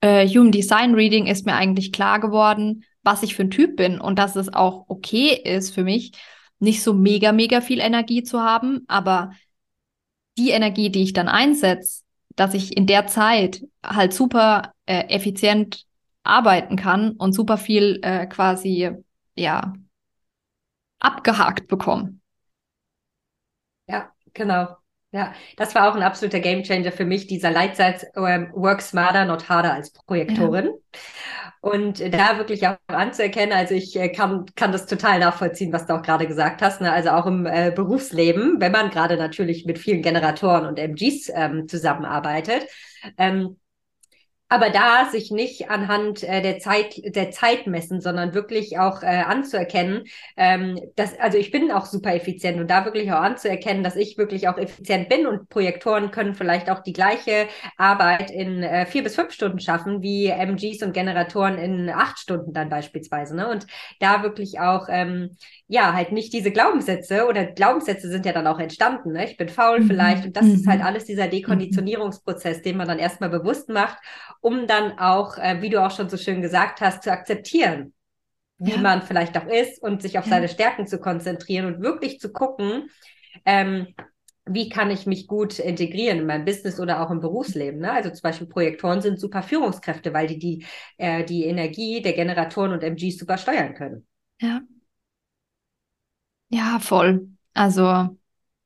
[0.00, 4.00] äh, Human Design Reading ist mir eigentlich klar geworden, was ich für ein Typ bin
[4.00, 6.12] und dass es auch okay ist für mich,
[6.58, 9.32] nicht so mega, mega viel Energie zu haben, aber
[10.38, 12.02] die Energie, die ich dann einsetze,
[12.36, 15.84] dass ich in der Zeit halt super äh, effizient
[16.24, 18.90] arbeiten kann und super viel äh, quasi,
[19.36, 19.74] ja,
[21.00, 22.18] abgehakt bekomme.
[23.86, 24.76] Ja, genau.
[25.10, 29.48] Ja, das war auch ein absoluter Gamechanger für mich, dieser Leitsatz ähm, Work smarter, not
[29.50, 30.66] harder als Projektorin.
[30.66, 30.72] Ja.
[31.62, 35.94] Und da wirklich auch anzuerkennen, also ich äh, kann, kann das total nachvollziehen, was du
[35.94, 36.80] auch gerade gesagt hast.
[36.80, 36.90] Ne?
[36.90, 41.68] Also auch im äh, Berufsleben, wenn man gerade natürlich mit vielen Generatoren und MGs ähm,
[41.68, 42.66] zusammenarbeitet,
[43.16, 43.58] ähm,
[44.52, 49.06] aber da sich nicht anhand äh, der Zeit der Zeit messen, sondern wirklich auch äh,
[49.06, 50.04] anzuerkennen,
[50.36, 54.18] ähm, dass also ich bin auch super effizient und da wirklich auch anzuerkennen, dass ich
[54.18, 57.46] wirklich auch effizient bin und Projektoren können vielleicht auch die gleiche
[57.78, 62.52] Arbeit in äh, vier bis fünf Stunden schaffen wie MGs und Generatoren in acht Stunden
[62.52, 63.34] dann beispielsweise.
[63.34, 63.48] Ne?
[63.48, 63.66] Und
[64.00, 65.30] da wirklich auch ähm,
[65.66, 69.12] ja halt nicht diese Glaubenssätze oder Glaubenssätze sind ja dann auch entstanden.
[69.12, 69.24] Ne?
[69.24, 69.86] Ich bin faul mhm.
[69.86, 70.54] vielleicht und das mhm.
[70.56, 71.30] ist halt alles dieser mhm.
[71.30, 73.96] Dekonditionierungsprozess, den man dann erstmal bewusst macht
[74.42, 77.94] um dann auch, äh, wie du auch schon so schön gesagt hast, zu akzeptieren,
[78.58, 78.78] wie ja.
[78.78, 80.30] man vielleicht auch ist und sich auf ja.
[80.30, 82.90] seine Stärken zu konzentrieren und wirklich zu gucken,
[83.46, 83.94] ähm,
[84.44, 87.80] wie kann ich mich gut integrieren in meinem Business oder auch im Berufsleben.
[87.80, 87.92] Ne?
[87.92, 90.66] Also zum Beispiel Projektoren sind super Führungskräfte, weil die die,
[90.98, 94.06] äh, die Energie der Generatoren und MGs super steuern können.
[94.40, 94.60] Ja.
[96.48, 97.28] Ja, voll.
[97.54, 98.18] Also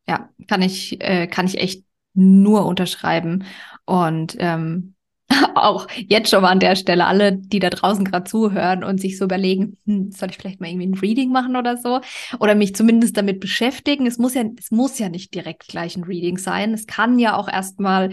[0.08, 1.84] ja, kann ich, äh, kann ich echt
[2.14, 3.44] nur unterschreiben.
[3.84, 4.95] Und ähm,
[5.54, 9.18] auch jetzt schon mal an der Stelle alle, die da draußen gerade zuhören und sich
[9.18, 12.00] so überlegen, hm, soll ich vielleicht mal irgendwie ein Reading machen oder so?
[12.38, 14.06] Oder mich zumindest damit beschäftigen.
[14.06, 16.72] Es muss ja, es muss ja nicht direkt gleich ein Reading sein.
[16.74, 18.10] Es kann ja auch erstmal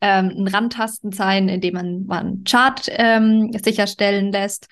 [0.00, 4.68] ähm, ein Randtasten sein, indem man mal einen Chart ähm, sicherstellen lässt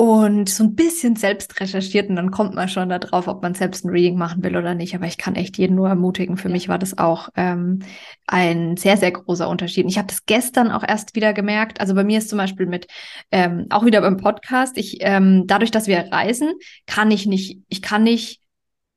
[0.00, 3.84] und so ein bisschen selbst recherchiert und dann kommt man schon darauf, ob man selbst
[3.84, 4.94] ein Reading machen will oder nicht.
[4.94, 6.38] Aber ich kann echt jeden nur ermutigen.
[6.38, 6.54] Für ja.
[6.54, 7.80] mich war das auch ähm,
[8.26, 9.84] ein sehr, sehr großer Unterschied.
[9.86, 11.82] ich habe das gestern auch erst wieder gemerkt.
[11.82, 12.86] Also bei mir ist zum Beispiel mit,
[13.30, 16.54] ähm, auch wieder beim Podcast, ich, ähm, dadurch, dass wir reisen,
[16.86, 18.40] kann ich nicht, ich kann nicht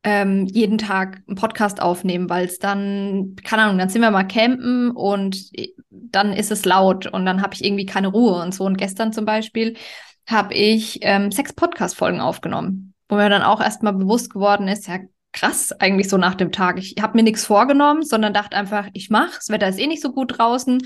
[0.05, 4.23] ähm, jeden Tag einen Podcast aufnehmen, weil es dann, keine Ahnung, dann sind wir mal
[4.23, 5.51] campen und
[5.89, 8.63] dann ist es laut und dann habe ich irgendwie keine Ruhe und so.
[8.63, 9.75] Und gestern zum Beispiel
[10.27, 14.99] habe ich ähm, sechs Podcast-Folgen aufgenommen, wo mir dann auch erstmal bewusst geworden ist, ja,
[15.33, 16.77] krass eigentlich so nach dem Tag.
[16.77, 19.35] Ich habe mir nichts vorgenommen, sondern dachte einfach, ich mache.
[19.35, 20.85] Das Wetter ist eh nicht so gut draußen.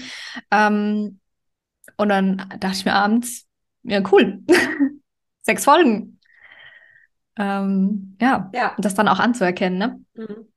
[0.52, 1.20] Ähm,
[1.98, 3.46] und dann dachte ich mir abends,
[3.84, 4.44] ja, cool.
[5.42, 6.20] Sechs Folgen.
[7.38, 8.50] Ähm, ja.
[8.54, 8.74] ja.
[8.76, 10.00] Und das dann auch anzuerkennen, ne?
[10.14, 10.48] Mhm.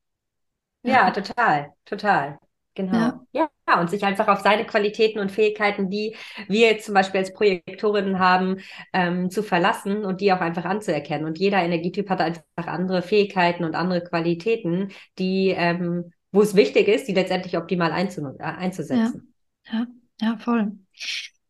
[0.82, 2.38] Ja, ja, total, total.
[2.74, 3.26] Genau.
[3.32, 3.50] Ja.
[3.68, 6.14] ja, und sich einfach auf seine Qualitäten und Fähigkeiten, die
[6.48, 8.58] wir jetzt zum Beispiel als Projektorinnen haben,
[8.92, 11.26] ähm, zu verlassen und die auch einfach anzuerkennen.
[11.26, 16.86] Und jeder Energietyp hat einfach andere Fähigkeiten und andere Qualitäten, die, ähm, wo es wichtig
[16.86, 19.34] ist, die letztendlich optimal einzu äh, einzusetzen.
[19.66, 19.86] Ja, ja,
[20.20, 20.72] ja voll.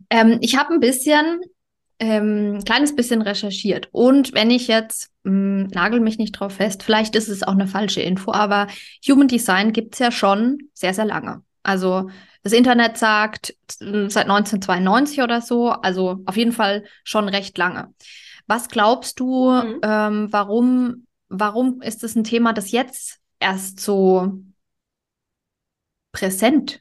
[0.08, 1.40] Ähm, ich habe ein bisschen
[2.00, 3.88] ähm, kleines bisschen recherchiert.
[3.92, 7.52] Und wenn ich jetzt, mh, hm, nagel mich nicht drauf fest, vielleicht ist es auch
[7.52, 8.66] eine falsche Info, aber
[9.06, 11.42] Human Design gibt es ja schon sehr, sehr lange.
[11.62, 12.08] Also
[12.42, 17.92] das Internet sagt seit 1992 oder so, also auf jeden Fall schon recht lange.
[18.46, 19.80] Was glaubst du, mhm.
[19.82, 24.40] ähm, warum, warum ist es ein Thema, das jetzt erst so
[26.12, 26.80] präsent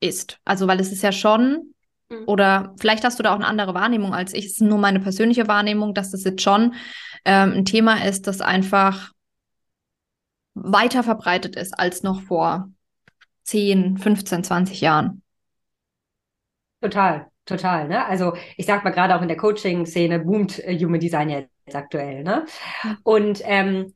[0.00, 0.38] ist?
[0.46, 1.74] Also, weil es ist ja schon
[2.10, 2.24] Mhm.
[2.26, 4.46] Oder vielleicht hast du da auch eine andere Wahrnehmung als ich.
[4.46, 6.74] Es ist nur meine persönliche Wahrnehmung, dass das jetzt schon
[7.24, 9.12] ähm, ein Thema ist, das einfach
[10.54, 12.68] weiter verbreitet ist als noch vor
[13.44, 15.22] 10, 15, 20 Jahren.
[16.80, 17.88] Total, total.
[17.88, 18.04] Ne?
[18.04, 22.24] Also ich sag mal gerade auch in der Coaching-Szene boomt äh, Human Design jetzt aktuell.
[22.24, 22.46] Ne?
[23.02, 23.94] Und ähm,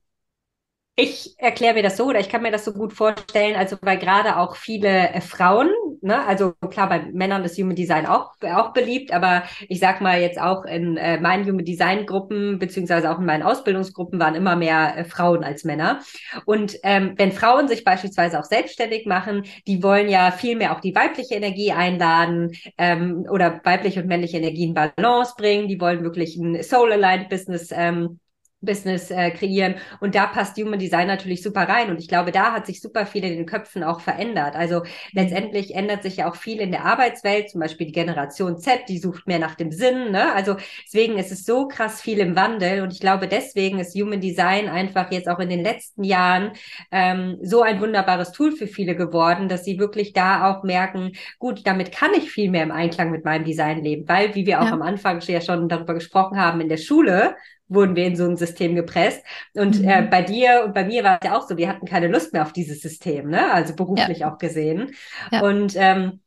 [0.97, 3.99] ich erkläre mir das so oder ich kann mir das so gut vorstellen, also weil
[3.99, 5.71] gerade auch viele äh, Frauen,
[6.05, 10.21] ne, also klar, bei Männern ist Human Design auch, auch beliebt, aber ich sag mal
[10.21, 14.55] jetzt auch in äh, meinen Human Design Gruppen, beziehungsweise auch in meinen Ausbildungsgruppen waren immer
[14.55, 16.01] mehr äh, Frauen als Männer.
[16.45, 20.81] Und ähm, wenn Frauen sich beispielsweise auch selbstständig machen, die wollen ja viel mehr auch
[20.81, 26.03] die weibliche Energie einladen ähm, oder weibliche und männliche Energie in Balance bringen, die wollen
[26.03, 28.21] wirklich ein Soul-Aligned Business ähm,
[28.65, 29.77] Business äh, kreieren.
[30.01, 31.91] Und da passt Human Design natürlich super rein.
[31.91, 34.55] Und ich glaube, da hat sich super viel in den Köpfen auch verändert.
[34.55, 34.85] Also mhm.
[35.13, 38.99] letztendlich ändert sich ja auch viel in der Arbeitswelt, zum Beispiel die Generation Z, die
[38.99, 40.13] sucht mehr nach dem Sinn.
[40.13, 40.33] Ne?
[40.35, 42.83] Also deswegen ist es so krass viel im Wandel.
[42.83, 46.53] Und ich glaube, deswegen ist Human Design einfach jetzt auch in den letzten Jahren
[46.91, 51.67] ähm, so ein wunderbares Tool für viele geworden, dass sie wirklich da auch merken, gut,
[51.67, 54.09] damit kann ich viel mehr im Einklang mit meinem Design leben.
[54.09, 54.73] Weil, wie wir auch ja.
[54.73, 57.37] am Anfang ja schon darüber gesprochen haben, in der Schule
[57.69, 59.23] wurden wir in so ein System gepresst.
[59.55, 59.89] Und mhm.
[59.89, 62.33] äh, bei dir und bei mir war es ja auch so, wir hatten keine Lust
[62.33, 63.53] mehr auf dieses System, ne?
[63.53, 64.33] Also beruflich ja.
[64.33, 64.93] auch gesehen.
[65.31, 65.43] Ja.
[65.43, 66.21] Und ähm,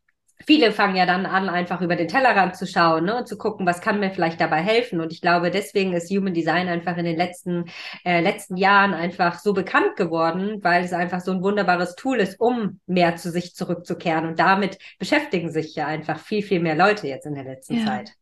[0.46, 3.66] viele fangen ja dann an, einfach über den Tellerrand zu schauen ne, und zu gucken,
[3.66, 5.02] was kann mir vielleicht dabei helfen.
[5.02, 7.66] Und ich glaube, deswegen ist Human Design einfach in den letzten,
[8.06, 12.40] äh, letzten Jahren einfach so bekannt geworden, weil es einfach so ein wunderbares Tool ist,
[12.40, 14.26] um mehr zu sich zurückzukehren.
[14.26, 17.86] Und damit beschäftigen sich ja einfach viel, viel mehr Leute jetzt in der letzten ja.
[17.86, 18.14] Zeit.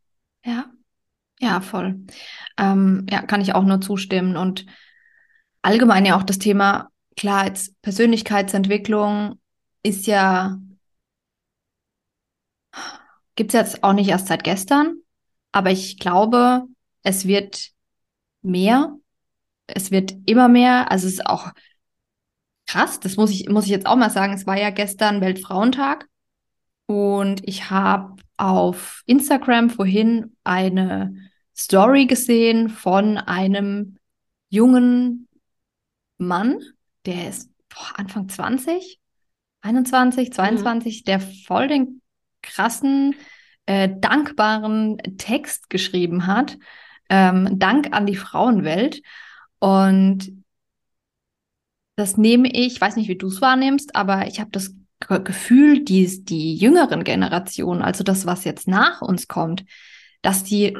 [0.45, 0.65] Ja,
[1.39, 2.05] ja, voll.
[2.57, 4.37] Ähm, ja, kann ich auch nur zustimmen.
[4.37, 4.65] Und
[5.61, 9.39] allgemein ja auch das Thema, klar, jetzt Persönlichkeitsentwicklung
[9.83, 10.57] ist ja,
[13.35, 14.97] gibt es jetzt auch nicht erst seit gestern,
[15.51, 16.63] aber ich glaube,
[17.03, 17.69] es wird
[18.41, 18.97] mehr.
[19.67, 20.91] Es wird immer mehr.
[20.91, 21.51] Also es ist auch
[22.67, 24.33] krass, das muss ich, muss ich jetzt auch mal sagen.
[24.33, 26.07] Es war ja gestern Weltfrauentag
[26.87, 31.15] und ich habe auf Instagram vorhin eine
[31.55, 33.97] Story gesehen von einem
[34.49, 35.27] jungen
[36.17, 36.59] Mann,
[37.05, 38.99] der ist boah, Anfang 20,
[39.61, 41.05] 21, 22, mhm.
[41.05, 42.01] der voll den
[42.41, 43.15] krassen,
[43.65, 46.57] äh, dankbaren Text geschrieben hat.
[47.09, 49.01] Ähm, Dank an die Frauenwelt.
[49.59, 50.43] Und
[51.95, 54.75] das nehme ich, ich weiß nicht, wie du es wahrnimmst, aber ich habe das
[55.07, 59.65] Gefühl, die, die jüngeren Generationen, also das, was jetzt nach uns kommt,
[60.21, 60.77] dass die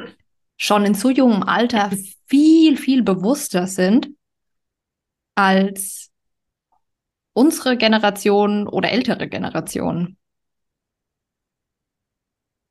[0.56, 1.90] schon in so jungem Alter
[2.26, 4.08] viel, viel bewusster sind
[5.34, 6.10] als
[7.32, 10.16] unsere Generation oder ältere Generationen.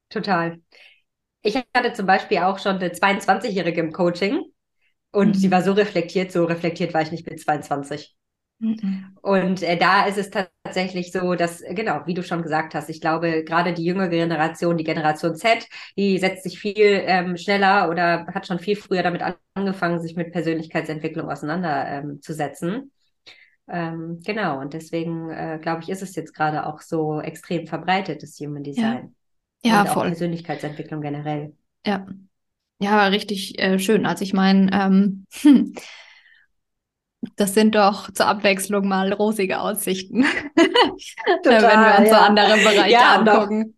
[0.09, 0.59] Total.
[1.41, 4.41] Ich hatte zum Beispiel auch schon eine 22-Jährige im Coaching
[5.11, 5.33] und mhm.
[5.35, 8.15] sie war so reflektiert, so reflektiert war ich nicht mit 22.
[8.59, 9.17] Mhm.
[9.21, 13.01] Und äh, da ist es tatsächlich so, dass, genau, wie du schon gesagt hast, ich
[13.01, 18.25] glaube, gerade die jüngere Generation, die Generation Z, die setzt sich viel ähm, schneller oder
[18.27, 19.21] hat schon viel früher damit
[19.53, 22.91] angefangen, sich mit Persönlichkeitsentwicklung auseinanderzusetzen.
[23.67, 28.21] Ähm, genau, und deswegen, äh, glaube ich, ist es jetzt gerade auch so extrem verbreitet,
[28.21, 29.15] das Human Design.
[29.63, 30.07] Ja, ja und voll.
[30.07, 31.53] Persönlichkeitsentwicklung generell.
[31.85, 32.05] Ja.
[32.79, 34.05] Ja, richtig äh, schön.
[34.05, 35.73] Also ich meine, ähm, hm,
[37.35, 40.23] Das sind doch zur Abwechslung mal rosige Aussichten,
[41.43, 42.15] Total, wenn wir uns ja.
[42.15, 43.75] so andere Bereiche ja, angucken.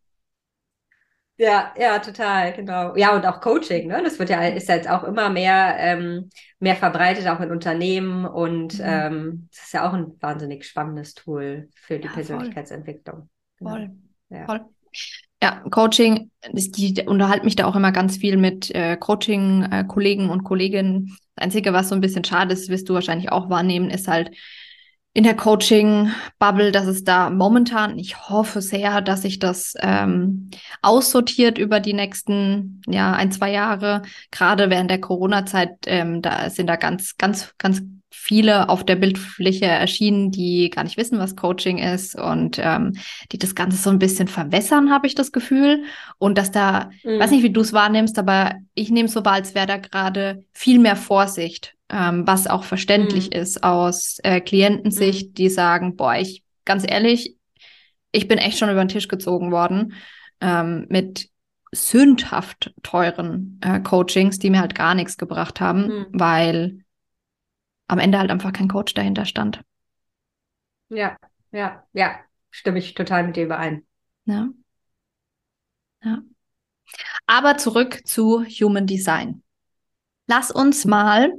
[1.40, 2.96] Ja, ja, total, genau.
[2.96, 4.02] Ja, und auch Coaching, ne?
[4.04, 8.26] Das wird ja, ist jetzt auch immer mehr, ähm, mehr verbreitet, auch in Unternehmen.
[8.26, 8.86] Und mhm.
[8.86, 13.30] ähm, das ist ja auch ein wahnsinnig spannendes Tool für die ja, Persönlichkeitsentwicklung.
[13.60, 13.70] Genau.
[13.70, 13.92] Voll.
[14.30, 14.46] Ja.
[14.46, 14.66] voll.
[15.42, 20.44] Ja, Coaching, die unterhalte mich da auch immer ganz viel mit äh, Coaching-Kollegen äh, und
[20.44, 21.16] Kolleginnen.
[21.36, 24.32] Das Einzige, was so ein bisschen schade ist, wirst du wahrscheinlich auch wahrnehmen, ist halt,
[25.18, 30.52] in der Coaching-Bubble, dass es da momentan, ich hoffe sehr, dass sich das ähm,
[30.84, 34.04] aussortiert über die nächsten ja, ein, zwei Jahre.
[34.30, 37.82] Gerade während der Corona-Zeit, ähm, da sind da ganz, ganz, ganz
[38.28, 42.94] viele auf der Bildfläche erschienen, die gar nicht wissen, was Coaching ist und ähm,
[43.32, 45.84] die das Ganze so ein bisschen verwässern, habe ich das Gefühl.
[46.18, 47.20] Und dass da, mhm.
[47.20, 49.78] weiß nicht, wie du es wahrnimmst, aber ich nehme es so wahr, als wäre da
[49.78, 53.40] gerade viel mehr Vorsicht ähm, was auch verständlich mhm.
[53.40, 55.34] ist aus äh, Klientensicht, mhm.
[55.36, 57.36] die sagen, boah, ich ganz ehrlich,
[58.12, 59.94] ich bin echt schon über den Tisch gezogen worden
[60.42, 61.30] ähm, mit
[61.72, 66.06] sündhaft teuren äh, Coachings, die mir halt gar nichts gebracht haben, mhm.
[66.12, 66.80] weil
[67.88, 69.62] am Ende halt einfach kein Coach dahinter stand.
[70.90, 71.18] Ja,
[71.52, 72.20] ja, ja,
[72.52, 73.86] stimme ich total mit dir überein.
[74.26, 74.50] Ja.
[76.04, 76.22] Ja.
[77.26, 79.44] Aber zurück zu Human Design.
[80.28, 81.34] Lass uns mal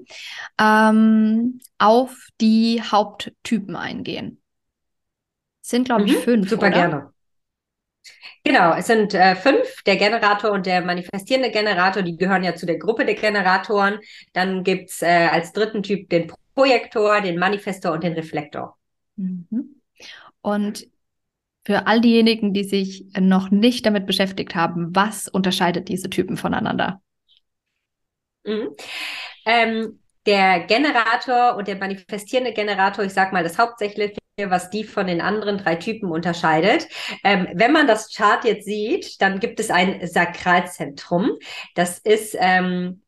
[0.58, 4.40] ähm, auf die Haupttypen eingehen.
[5.60, 6.50] Sind, glaube ich, mhm, fünf.
[6.50, 6.70] Super oder?
[6.70, 7.14] gerne.
[8.44, 12.66] Genau, es sind äh, fünf, der Generator und der manifestierende Generator, die gehören ja zu
[12.66, 13.98] der Gruppe der Generatoren.
[14.32, 18.76] Dann gibt es äh, als dritten Typ den Projektor, den Manifestor und den Reflektor.
[19.16, 19.80] Mhm.
[20.40, 20.86] Und
[21.64, 27.02] für all diejenigen, die sich noch nicht damit beschäftigt haben, was unterscheidet diese Typen voneinander?
[28.44, 28.70] Mhm.
[29.44, 35.06] Ähm, der Generator und der manifestierende Generator, ich sage mal das Hauptsächliche, was die von
[35.06, 36.88] den anderen drei Typen unterscheidet.
[37.24, 41.32] Ähm, wenn man das Chart jetzt sieht, dann gibt es ein Sakralzentrum.
[41.74, 43.02] Das ist ähm,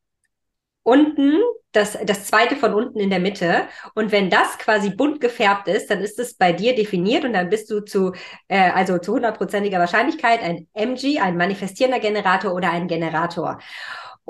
[0.83, 1.35] unten,
[1.73, 3.69] das, das zweite von unten in der Mitte.
[3.95, 7.49] Und wenn das quasi bunt gefärbt ist, dann ist es bei dir definiert und dann
[7.49, 8.13] bist du zu,
[8.49, 13.59] äh, also zu hundertprozentiger Wahrscheinlichkeit ein MG, ein manifestierender Generator oder ein Generator.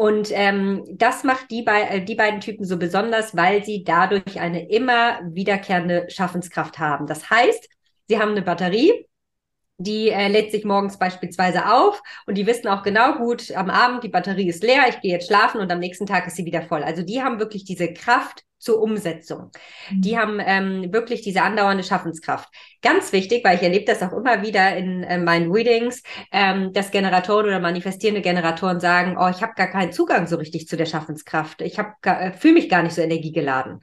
[0.01, 4.41] Und ähm, das macht die, bei, äh, die beiden Typen so besonders, weil sie dadurch
[4.41, 7.07] eine immer wiederkehrende Schaffenskraft haben.
[7.07, 7.69] Das heißt,
[8.09, 9.07] sie haben eine Batterie,
[9.77, 14.03] die äh, lädt sich morgens beispielsweise auf und die wissen auch genau gut, am Abend,
[14.03, 16.63] die Batterie ist leer, ich gehe jetzt schlafen und am nächsten Tag ist sie wieder
[16.63, 16.83] voll.
[16.83, 19.51] Also die haben wirklich diese Kraft zur Umsetzung.
[19.91, 20.03] Mhm.
[20.03, 22.49] Die haben ähm, wirklich diese andauernde Schaffenskraft.
[22.83, 26.93] Ganz wichtig, weil ich erlebe das auch immer wieder in äh, meinen Readings, ähm, dass
[26.93, 30.87] Generatoren oder manifestierende Generatoren sagen, oh, ich habe gar keinen Zugang so richtig zu der
[30.87, 31.63] Schaffenskraft.
[31.63, 33.83] Ich äh, fühle mich gar nicht so energiegeladen.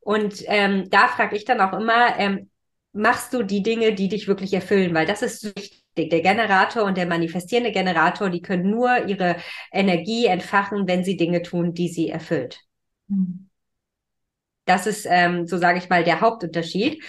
[0.00, 2.50] Und ähm, da frage ich dann auch immer, ähm,
[2.92, 5.80] machst du die Dinge, die dich wirklich erfüllen, weil das ist wichtig.
[5.94, 9.36] Der Generator und der manifestierende Generator, die können nur ihre
[9.70, 12.60] Energie entfachen, wenn sie Dinge tun, die sie erfüllt.
[13.08, 13.50] Mhm.
[14.64, 17.02] Das ist, ähm, so sage ich mal, der Hauptunterschied.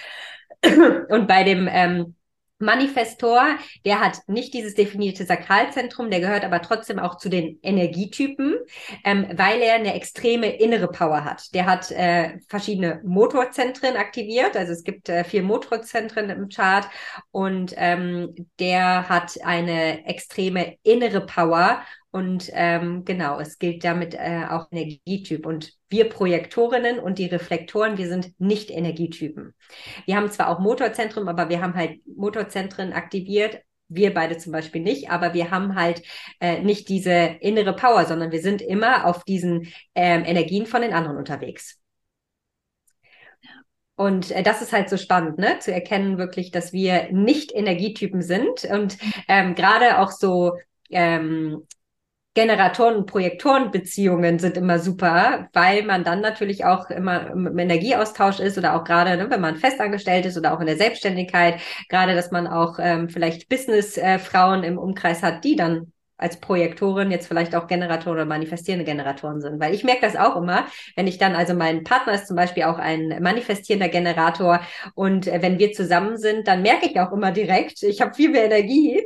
[1.10, 2.16] Und bei dem ähm,
[2.64, 8.56] Manifestor, der hat nicht dieses definierte Sakralzentrum, der gehört aber trotzdem auch zu den Energietypen,
[9.04, 11.54] ähm, weil er eine extreme innere Power hat.
[11.54, 16.88] Der hat äh, verschiedene Motorzentren aktiviert, also es gibt äh, vier Motorzentren im Chart
[17.32, 21.84] und ähm, der hat eine extreme innere Power
[22.14, 25.48] und ähm, genau, es gilt damit äh, auch Energietyp.
[25.48, 29.56] Und wir Projektorinnen und die Reflektoren, wir sind nicht Energietypen.
[30.06, 33.62] Wir haben zwar auch Motorzentrum, aber wir haben halt Motorzentren aktiviert.
[33.88, 36.04] Wir beide zum Beispiel nicht, aber wir haben halt
[36.40, 40.94] äh, nicht diese innere Power, sondern wir sind immer auf diesen ähm, Energien von den
[40.94, 41.80] anderen unterwegs.
[43.96, 45.58] Und äh, das ist halt so spannend, ne?
[45.58, 50.54] Zu erkennen wirklich, dass wir nicht Energietypen sind und ähm, gerade auch so
[50.92, 51.66] ähm,
[52.36, 58.58] Generatoren- und Projektorenbeziehungen sind immer super, weil man dann natürlich auch immer im Energieaustausch ist
[58.58, 62.32] oder auch gerade, ne, wenn man festangestellt ist oder auch in der Selbstständigkeit, gerade, dass
[62.32, 67.56] man auch ähm, vielleicht Businessfrauen äh, im Umkreis hat, die dann als Projektoren jetzt vielleicht
[67.56, 69.60] auch Generatoren oder manifestierende Generatoren sind.
[69.60, 72.64] Weil ich merke das auch immer, wenn ich dann, also mein Partner ist zum Beispiel
[72.64, 74.62] auch ein manifestierender Generator
[74.96, 78.30] und äh, wenn wir zusammen sind, dann merke ich auch immer direkt, ich habe viel
[78.30, 79.02] mehr Energie.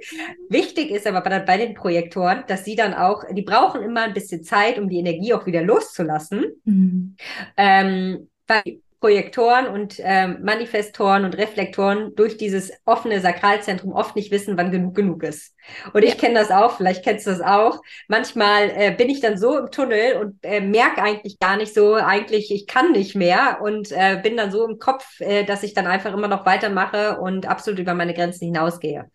[0.50, 4.13] Wichtig ist aber bei, bei, den Projektoren, dass sie dann auch, die brauchen immer ein
[4.13, 6.45] bisschen Zeit, um die Energie auch wieder loszulassen.
[6.66, 7.16] Mhm.
[7.55, 14.58] Ähm, weil Projektoren und ähm, Manifestoren und Reflektoren durch dieses offene Sakralzentrum oft nicht wissen,
[14.58, 15.54] wann genug genug ist.
[15.93, 17.80] Und ich kenne das auch, vielleicht kennst du das auch.
[18.08, 21.93] Manchmal äh, bin ich dann so im Tunnel und äh, merke eigentlich gar nicht so,
[21.93, 25.76] eigentlich ich kann nicht mehr und äh, bin dann so im Kopf, äh, dass ich
[25.76, 29.12] dann einfach immer noch weitermache und absolut über meine Grenzen hinausgehe.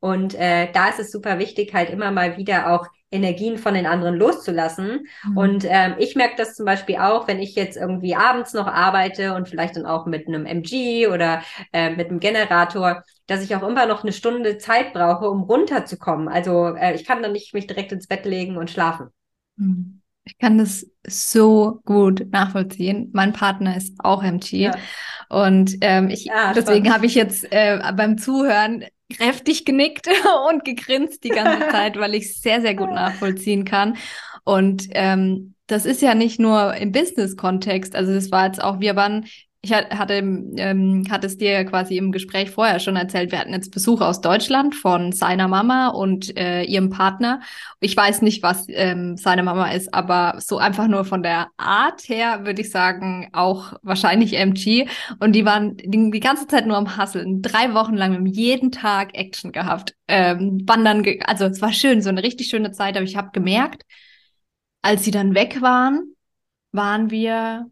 [0.00, 3.86] Und äh, da ist es super wichtig, halt immer mal wieder auch Energien von den
[3.86, 5.06] anderen loszulassen.
[5.24, 5.36] Mhm.
[5.36, 9.34] Und ähm, ich merke das zum Beispiel auch, wenn ich jetzt irgendwie abends noch arbeite
[9.34, 11.42] und vielleicht dann auch mit einem MG oder
[11.72, 16.28] äh, mit einem Generator, dass ich auch immer noch eine Stunde Zeit brauche, um runterzukommen.
[16.28, 19.08] Also äh, ich kann dann nicht mich direkt ins Bett legen und schlafen.
[19.56, 20.00] Mhm.
[20.24, 23.10] Ich kann das so gut nachvollziehen.
[23.12, 24.64] Mein Partner ist auch MG.
[24.64, 24.74] Ja.
[25.28, 30.08] Und ähm, ich, ja, deswegen habe ich jetzt äh, beim Zuhören kräftig genickt
[30.50, 33.96] und gegrinst die ganze Zeit, weil ich es sehr, sehr gut nachvollziehen kann.
[34.44, 37.94] Und ähm, das ist ja nicht nur im Business-Kontext.
[37.94, 39.26] Also das war jetzt auch, wir waren
[39.62, 43.72] ich hatte, ähm, hatte es dir quasi im Gespräch vorher schon erzählt, wir hatten jetzt
[43.72, 47.40] Besuch aus Deutschland von seiner Mama und äh, ihrem Partner.
[47.78, 52.08] Ich weiß nicht, was ähm, seine Mama ist, aber so einfach nur von der Art
[52.08, 54.88] her würde ich sagen, auch wahrscheinlich MG.
[55.18, 57.42] Und die waren die, die ganze Zeit nur am Hasseln.
[57.42, 59.94] Drei Wochen lang, wir haben jeden Tag Action gehabt.
[60.08, 63.30] Ähm, wandern, ge also es war schön, so eine richtig schöne Zeit, aber ich habe
[63.32, 63.82] gemerkt,
[64.82, 66.14] als sie dann weg waren,
[66.72, 67.70] waren wir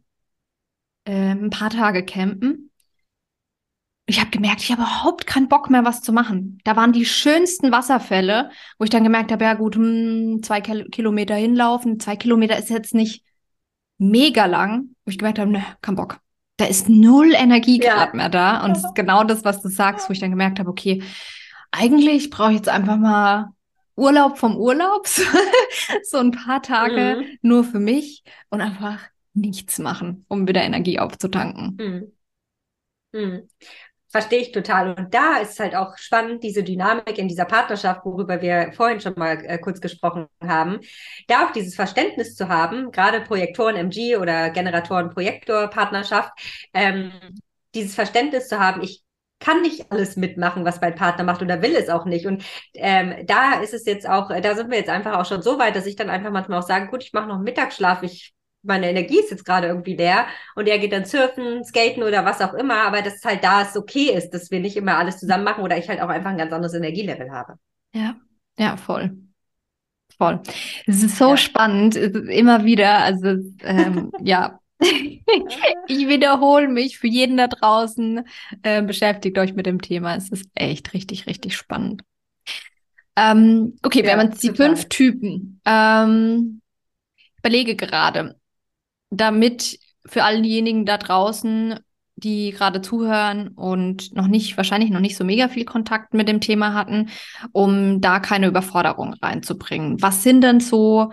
[1.08, 2.70] äh, ein paar Tage campen.
[4.06, 6.58] Ich habe gemerkt, ich habe überhaupt keinen Bock mehr, was zu machen.
[6.64, 11.34] Da waren die schönsten Wasserfälle, wo ich dann gemerkt habe, ja gut, hm, zwei Kilometer
[11.34, 13.24] hinlaufen, zwei Kilometer ist jetzt nicht
[13.98, 16.20] mega lang, wo ich gemerkt habe, ne, kein Bock.
[16.56, 17.94] Da ist null Energie ja.
[17.94, 18.64] gerade mehr da.
[18.64, 21.02] Und es ist genau das, was du sagst, wo ich dann gemerkt habe, okay,
[21.70, 23.48] eigentlich brauche ich jetzt einfach mal
[23.96, 25.06] Urlaub vom Urlaub,
[26.04, 27.38] so ein paar Tage mhm.
[27.42, 29.00] nur für mich und einfach
[29.40, 31.76] nichts machen, um wieder Energie aufzutanken.
[31.80, 32.12] Hm.
[33.12, 33.48] Hm.
[34.10, 34.94] Verstehe ich total.
[34.94, 39.14] Und da ist halt auch spannend, diese Dynamik in dieser Partnerschaft, worüber wir vorhin schon
[39.16, 40.80] mal äh, kurz gesprochen haben,
[41.26, 46.32] da auch dieses Verständnis zu haben, gerade Projektoren MG oder Generatoren Projektor Partnerschaft,
[46.72, 47.12] ähm,
[47.74, 49.02] dieses Verständnis zu haben, ich
[49.40, 52.26] kann nicht alles mitmachen, was mein Partner macht oder will es auch nicht.
[52.26, 55.58] Und ähm, da ist es jetzt auch, da sind wir jetzt einfach auch schon so
[55.58, 58.34] weit, dass ich dann einfach manchmal auch sage, gut, ich mache noch einen Mittagsschlaf, ich
[58.62, 62.40] meine Energie ist jetzt gerade irgendwie leer und er geht dann surfen, skaten oder was
[62.40, 65.18] auch immer, aber dass es halt da es okay ist, dass wir nicht immer alles
[65.18, 67.54] zusammen machen oder ich halt auch einfach ein ganz anderes Energielevel habe.
[67.94, 68.16] Ja,
[68.58, 69.16] ja, voll.
[70.16, 70.40] Voll.
[70.86, 71.36] Es ist so ja.
[71.36, 74.58] spannend, immer wieder, also ähm, ja.
[74.80, 78.24] ich wiederhole mich für jeden da draußen.
[78.62, 80.16] Äh, beschäftigt euch mit dem Thema.
[80.16, 82.02] Es ist echt richtig, richtig spannend.
[83.16, 85.60] Ähm, okay, ja, wir haben jetzt die fünf Typen.
[85.64, 86.60] Ähm,
[87.38, 88.36] überlege gerade,
[89.10, 91.78] damit für all diejenigen da draußen,
[92.16, 96.40] die gerade zuhören und noch nicht, wahrscheinlich noch nicht so mega viel Kontakt mit dem
[96.40, 97.10] Thema hatten,
[97.52, 100.02] um da keine Überforderung reinzubringen.
[100.02, 101.12] Was sind denn so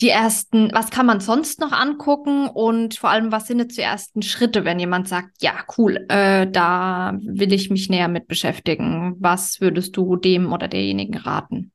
[0.00, 3.82] die ersten, was kann man sonst noch angucken und vor allem, was sind jetzt die
[3.82, 9.16] ersten Schritte, wenn jemand sagt, ja, cool, äh, da will ich mich näher mit beschäftigen.
[9.18, 11.72] Was würdest du dem oder derjenigen raten?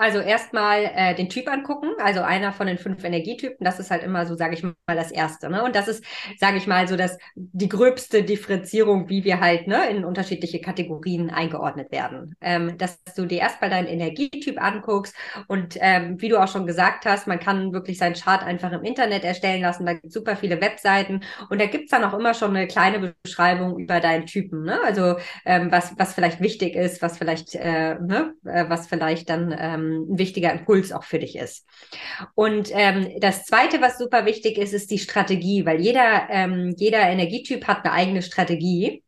[0.00, 4.02] Also erstmal äh, den Typ angucken, also einer von den fünf Energietypen, das ist halt
[4.02, 5.50] immer so, sage ich mal, das Erste.
[5.50, 5.62] Ne?
[5.62, 6.02] Und das ist,
[6.38, 11.28] sage ich mal, so dass die gröbste Differenzierung, wie wir halt ne, in unterschiedliche Kategorien
[11.28, 12.34] eingeordnet werden.
[12.40, 15.14] Ähm, dass du dir erstmal deinen Energietyp anguckst
[15.48, 18.84] und ähm, wie du auch schon gesagt hast, man kann wirklich seinen Chart einfach im
[18.84, 21.20] Internet erstellen lassen, da gibt super viele Webseiten
[21.50, 24.80] und da gibt's dann auch immer schon eine kleine Beschreibung über deinen Typen, ne?
[24.82, 29.54] also ähm, was, was vielleicht wichtig ist, was vielleicht, äh, ne, äh, was vielleicht dann
[29.58, 31.66] ähm, ein wichtiger Impuls auch für dich ist.
[32.34, 37.00] Und ähm, das Zweite, was super wichtig ist, ist die Strategie, weil jeder, ähm, jeder
[37.00, 39.02] Energietyp hat eine eigene Strategie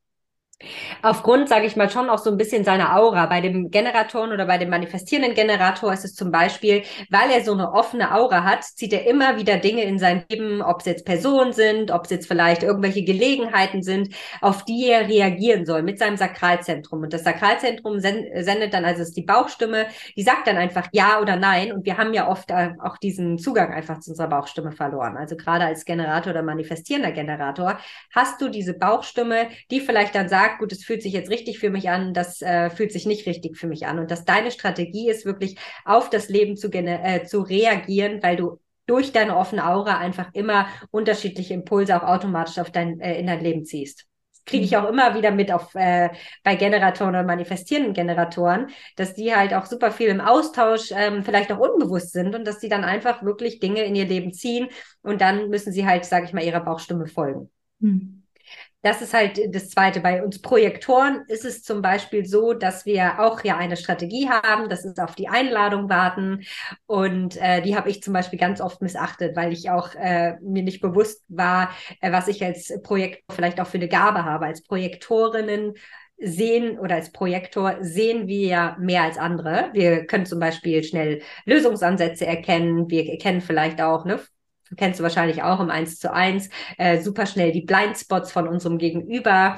[1.03, 3.27] aufgrund, sage ich mal, schon auch so ein bisschen seiner Aura.
[3.27, 7.53] Bei dem Generatoren oder bei dem manifestierenden Generator ist es zum Beispiel, weil er so
[7.53, 11.05] eine offene Aura hat, zieht er immer wieder Dinge in sein Leben, ob es jetzt
[11.05, 15.99] Personen sind, ob es jetzt vielleicht irgendwelche Gelegenheiten sind, auf die er reagieren soll mit
[15.99, 17.03] seinem Sakralzentrum.
[17.03, 19.87] Und das Sakralzentrum sendet dann, also ist die Bauchstimme,
[20.17, 21.73] die sagt dann einfach Ja oder Nein.
[21.73, 25.17] Und wir haben ja oft äh, auch diesen Zugang einfach zu unserer Bauchstimme verloren.
[25.17, 27.79] Also gerade als Generator oder manifestierender Generator
[28.15, 31.59] hast du diese Bauchstimme, die vielleicht dann sagt, sagt, gut, es fühlt sich jetzt richtig
[31.59, 33.99] für mich an, das äh, fühlt sich nicht richtig für mich an.
[33.99, 38.61] Und dass deine Strategie ist, wirklich auf das Leben zu, äh, zu reagieren, weil du
[38.87, 43.41] durch deine offene Aura einfach immer unterschiedliche Impulse auch automatisch auf dein, äh, in dein
[43.41, 44.07] Leben ziehst.
[44.33, 44.79] das kriege ich mhm.
[44.79, 46.11] auch immer wieder mit auf äh,
[46.43, 51.53] bei Generatoren und manifestierenden Generatoren, dass die halt auch super viel im Austausch ähm, vielleicht
[51.53, 54.69] auch unbewusst sind und dass die dann einfach wirklich Dinge in ihr Leben ziehen
[55.03, 57.51] und dann müssen sie halt, sage ich mal, ihrer Bauchstimme folgen.
[57.79, 58.22] Mhm.
[58.83, 60.01] Das ist halt das Zweite.
[60.01, 64.69] Bei uns Projektoren ist es zum Beispiel so, dass wir auch ja eine Strategie haben,
[64.69, 66.43] das ist auf die Einladung warten.
[66.87, 70.65] Und äh, die habe ich zum Beispiel ganz oft missachtet, weil ich auch äh, mir
[70.65, 71.71] nicht bewusst war,
[72.01, 74.47] äh, was ich als Projektor vielleicht auch für eine Gabe habe.
[74.47, 75.75] Als Projektorinnen
[76.19, 79.71] sehen oder als Projektor sehen wir ja mehr als andere.
[79.75, 82.91] Wir können zum Beispiel schnell Lösungsansätze erkennen.
[82.91, 84.21] Wir erkennen vielleicht auch ne,
[84.77, 86.49] kennst du wahrscheinlich auch im 1 zu 1,
[86.79, 89.57] äh, super schnell die Blindspots von unserem Gegenüber.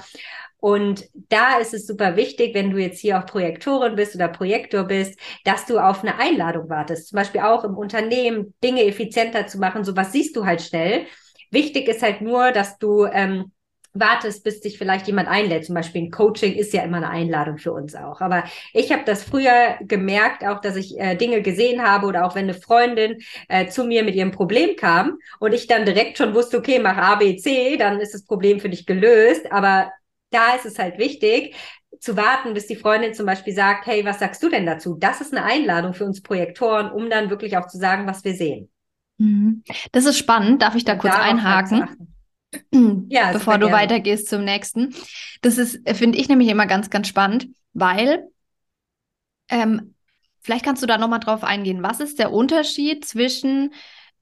[0.64, 4.84] Und da ist es super wichtig, wenn du jetzt hier auch Projektorin bist oder Projektor
[4.84, 7.08] bist, dass du auf eine Einladung wartest.
[7.08, 9.84] Zum Beispiel auch im Unternehmen Dinge effizienter zu machen.
[9.84, 11.06] Sowas siehst du halt schnell.
[11.50, 13.52] Wichtig ist halt nur, dass du ähm,
[13.94, 15.64] wartest, bis dich vielleicht jemand einlädt.
[15.64, 18.20] Zum Beispiel ein Coaching ist ja immer eine Einladung für uns auch.
[18.20, 22.34] Aber ich habe das früher gemerkt, auch dass ich äh, Dinge gesehen habe oder auch
[22.34, 26.34] wenn eine Freundin äh, zu mir mit ihrem Problem kam und ich dann direkt schon
[26.34, 29.50] wusste, okay, mach A, B, C, dann ist das Problem für dich gelöst.
[29.52, 29.92] Aber
[30.30, 31.54] da ist es halt wichtig,
[32.00, 34.96] zu warten, bis die Freundin zum Beispiel sagt, hey, was sagst du denn dazu?
[34.98, 38.34] Das ist eine Einladung für uns Projektoren, um dann wirklich auch zu sagen, was wir
[38.34, 38.68] sehen.
[39.18, 39.62] Mhm.
[39.92, 40.62] Das ist spannend.
[40.62, 42.13] Darf ich da kurz einhaken?
[43.08, 43.82] ja, bevor du gerne.
[43.82, 44.94] weitergehst zum nächsten.
[45.42, 48.28] Das ist, finde ich nämlich immer ganz, ganz spannend, weil
[49.48, 49.94] ähm,
[50.40, 51.82] vielleicht kannst du da nochmal drauf eingehen.
[51.82, 53.72] Was ist der Unterschied zwischen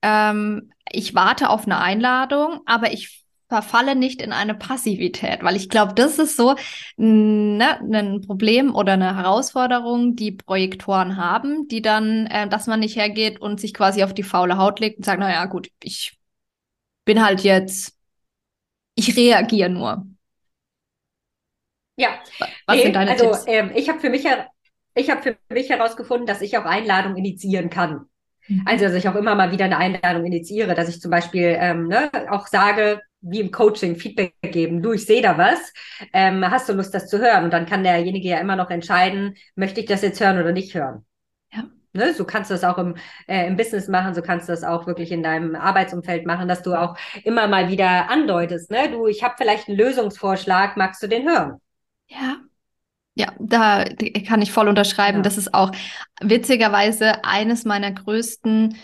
[0.03, 5.69] ähm, ich warte auf eine Einladung, aber ich verfalle nicht in eine Passivität, weil ich
[5.69, 6.55] glaube, das ist so
[6.97, 12.95] ne, ein Problem oder eine Herausforderung, die Projektoren haben, die dann, äh, dass man nicht
[12.95, 16.17] hergeht und sich quasi auf die faule Haut legt und sagt, naja, gut, ich
[17.05, 17.95] bin halt jetzt
[18.95, 20.05] ich reagiere nur.
[21.95, 22.09] Ja,
[22.65, 23.43] was nee, sind deine also, Tipps?
[23.47, 24.25] Ähm, ich habe für mich
[24.95, 28.05] ich habe für mich herausgefunden, dass ich auch Einladungen initiieren kann.
[28.47, 28.63] Mhm.
[28.65, 31.87] Also, dass ich auch immer mal wieder eine Einladung initiiere, dass ich zum Beispiel ähm,
[31.87, 35.71] ne, auch sage, wie im Coaching Feedback geben, du, ich sehe da was,
[36.11, 37.45] ähm, hast du Lust, das zu hören?
[37.45, 40.75] Und dann kann derjenige ja immer noch entscheiden, möchte ich das jetzt hören oder nicht
[40.75, 41.05] hören.
[41.95, 42.95] Ne, so kannst du das auch im,
[43.27, 46.63] äh, im Business machen, so kannst du das auch wirklich in deinem Arbeitsumfeld machen, dass
[46.63, 48.89] du auch immer mal wieder andeutest, ne?
[48.89, 51.61] Du, ich habe vielleicht einen Lösungsvorschlag, magst du den hören?
[52.07, 52.37] Ja.
[53.15, 53.85] Ja, da
[54.27, 55.19] kann ich voll unterschreiben.
[55.19, 55.21] Ja.
[55.21, 55.71] Das ist auch
[56.19, 58.75] witzigerweise eines meiner größten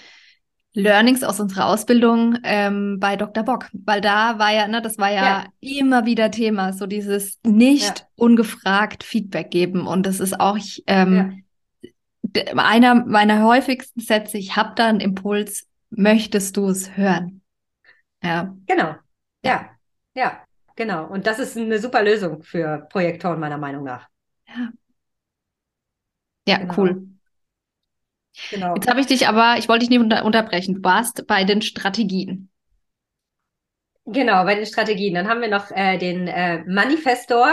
[0.73, 3.43] Learnings aus unserer Ausbildung ähm, bei Dr.
[3.43, 5.45] Bock, weil da war ja, ne, das war ja, ja.
[5.59, 8.05] immer wieder Thema, so dieses nicht ja.
[8.15, 11.43] ungefragt Feedback geben und das ist auch ähm,
[12.55, 17.41] einer meiner häufigsten Sätze, ich habe da einen Impuls, möchtest du es hören?
[18.23, 18.55] Ja.
[18.67, 18.95] Genau.
[19.43, 19.69] Ja.
[20.13, 20.43] Ja.
[20.75, 21.07] Genau.
[21.07, 24.07] Und das ist eine super Lösung für Projektoren, meiner Meinung nach.
[24.47, 24.71] Ja.
[26.47, 26.73] Ja, genau.
[26.77, 27.07] cool.
[28.51, 28.75] Genau.
[28.75, 30.75] Jetzt habe ich dich aber, ich wollte dich nicht unter unterbrechen.
[30.75, 32.48] Du warst bei den Strategien.
[34.11, 35.13] Genau, bei den Strategien.
[35.13, 37.47] Dann haben wir noch äh, den äh, Manifestor,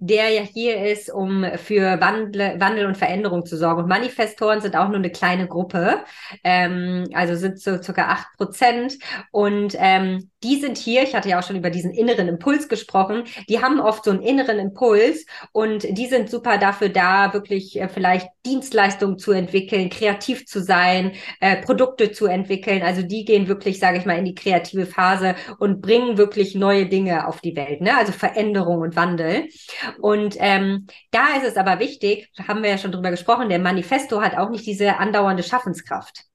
[0.00, 3.82] der ja hier ist, um für Wandel, Wandel und Veränderung zu sorgen.
[3.82, 6.00] Und Manifestoren sind auch nur eine kleine Gruppe,
[6.42, 8.98] ähm, also sind so circa acht Prozent.
[9.30, 13.24] Und ähm, die sind hier, ich hatte ja auch schon über diesen inneren Impuls gesprochen,
[13.48, 17.88] die haben oft so einen inneren Impuls und die sind super dafür da, wirklich äh,
[17.88, 22.82] vielleicht Dienstleistungen zu entwickeln, kreativ zu sein, äh, Produkte zu entwickeln.
[22.82, 26.86] Also die gehen wirklich, sage ich mal, in die kreative Phase und bringen wirklich neue
[26.86, 27.96] Dinge auf die Welt, ne?
[27.96, 29.48] also Veränderung und Wandel.
[30.00, 34.20] Und ähm, da ist es aber wichtig, haben wir ja schon drüber gesprochen, der Manifesto
[34.22, 36.29] hat auch nicht diese andauernde Schaffenskraft.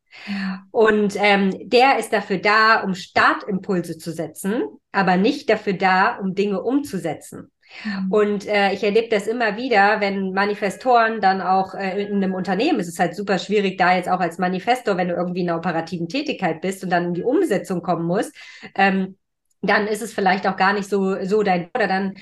[0.71, 6.35] Und ähm, der ist dafür da, um Startimpulse zu setzen, aber nicht dafür da, um
[6.35, 7.51] Dinge umzusetzen.
[7.83, 8.11] Mhm.
[8.11, 12.79] Und äh, ich erlebe das immer wieder, wenn Manifestoren dann auch äh, in einem Unternehmen,
[12.79, 15.57] es ist halt super schwierig, da jetzt auch als Manifestor, wenn du irgendwie in einer
[15.57, 18.35] operativen Tätigkeit bist und dann in die Umsetzung kommen musst,
[18.75, 19.17] ähm,
[19.61, 22.15] dann ist es vielleicht auch gar nicht so, so dein, oder dann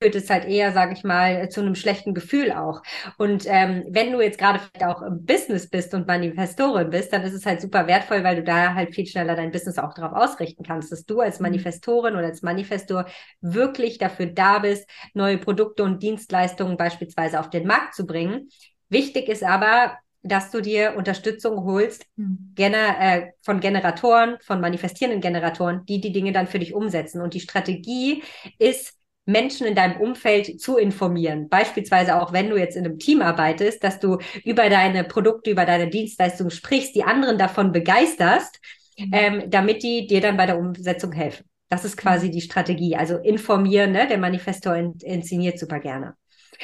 [0.00, 2.82] führt es halt eher, sage ich mal, zu einem schlechten Gefühl auch.
[3.16, 7.22] Und ähm, wenn du jetzt gerade vielleicht auch im Business bist und Manifestorin bist, dann
[7.22, 10.12] ist es halt super wertvoll, weil du da halt viel schneller dein Business auch darauf
[10.12, 11.46] ausrichten kannst, dass du als mhm.
[11.46, 13.06] Manifestorin oder als Manifestor
[13.40, 18.50] wirklich dafür da bist, neue Produkte und Dienstleistungen beispielsweise auf den Markt zu bringen.
[18.88, 22.52] Wichtig ist aber, dass du dir Unterstützung holst mhm.
[22.54, 27.20] gener äh, von Generatoren, von manifestierenden Generatoren, die die Dinge dann für dich umsetzen.
[27.20, 28.22] Und die Strategie
[28.58, 28.97] ist,
[29.28, 31.48] Menschen in deinem Umfeld zu informieren.
[31.50, 35.66] Beispielsweise auch, wenn du jetzt in einem Team arbeitest, dass du über deine Produkte, über
[35.66, 38.58] deine Dienstleistungen sprichst, die anderen davon begeisterst,
[38.96, 39.10] mhm.
[39.12, 41.44] ähm, damit die dir dann bei der Umsetzung helfen.
[41.68, 42.96] Das ist quasi die Strategie.
[42.96, 44.08] Also informieren, ne?
[44.08, 46.14] der Manifestor inszeniert super gerne.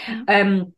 [0.08, 0.24] Ja.
[0.26, 0.74] Ähm,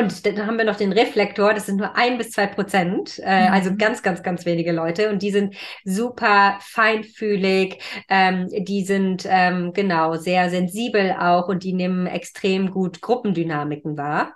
[0.00, 3.48] und dann haben wir noch den Reflektor, das sind nur ein bis zwei Prozent, äh,
[3.48, 3.52] mhm.
[3.52, 5.10] also ganz, ganz, ganz wenige Leute.
[5.10, 7.78] Und die sind super feinfühlig,
[8.08, 14.34] ähm, die sind ähm, genau sehr sensibel auch und die nehmen extrem gut Gruppendynamiken wahr.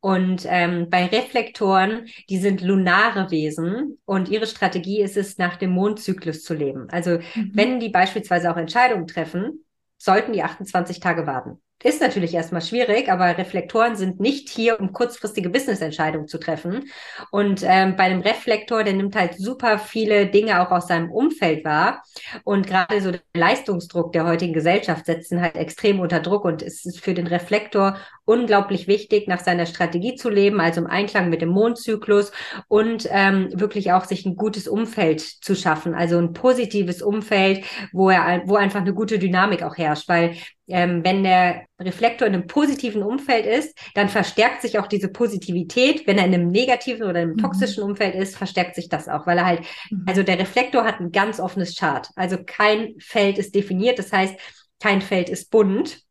[0.00, 5.70] Und ähm, bei Reflektoren, die sind lunare Wesen und ihre Strategie ist es, nach dem
[5.70, 6.88] Mondzyklus zu leben.
[6.90, 7.50] Also mhm.
[7.54, 9.64] wenn die beispielsweise auch Entscheidungen treffen,
[9.98, 11.61] sollten die 28 Tage warten.
[11.82, 16.90] Ist natürlich erstmal schwierig, aber Reflektoren sind nicht hier, um kurzfristige Business-Entscheidungen zu treffen.
[17.30, 21.64] Und ähm, bei dem Reflektor, der nimmt halt super viele Dinge auch aus seinem Umfeld
[21.64, 22.02] wahr.
[22.44, 26.44] Und gerade so der Leistungsdruck der heutigen Gesellschaft setzt ihn halt extrem unter Druck.
[26.44, 30.86] Und es ist für den Reflektor unglaublich wichtig, nach seiner Strategie zu leben, also im
[30.86, 32.30] Einklang mit dem Mondzyklus
[32.68, 38.10] und ähm, wirklich auch sich ein gutes Umfeld zu schaffen, also ein positives Umfeld, wo
[38.10, 40.36] er, wo einfach eine gute Dynamik auch herrscht, weil
[40.68, 46.06] ähm, wenn der Reflektor in einem positiven Umfeld ist, dann verstärkt sich auch diese Positivität.
[46.06, 47.38] Wenn er in einem negativen oder einem mhm.
[47.38, 49.60] toxischen Umfeld ist, verstärkt sich das auch, weil er halt,
[49.90, 50.04] mhm.
[50.06, 52.08] also der Reflektor hat ein ganz offenes Chart.
[52.16, 53.98] Also kein Feld ist definiert.
[53.98, 54.34] Das heißt,
[54.80, 56.02] kein Feld ist bunt.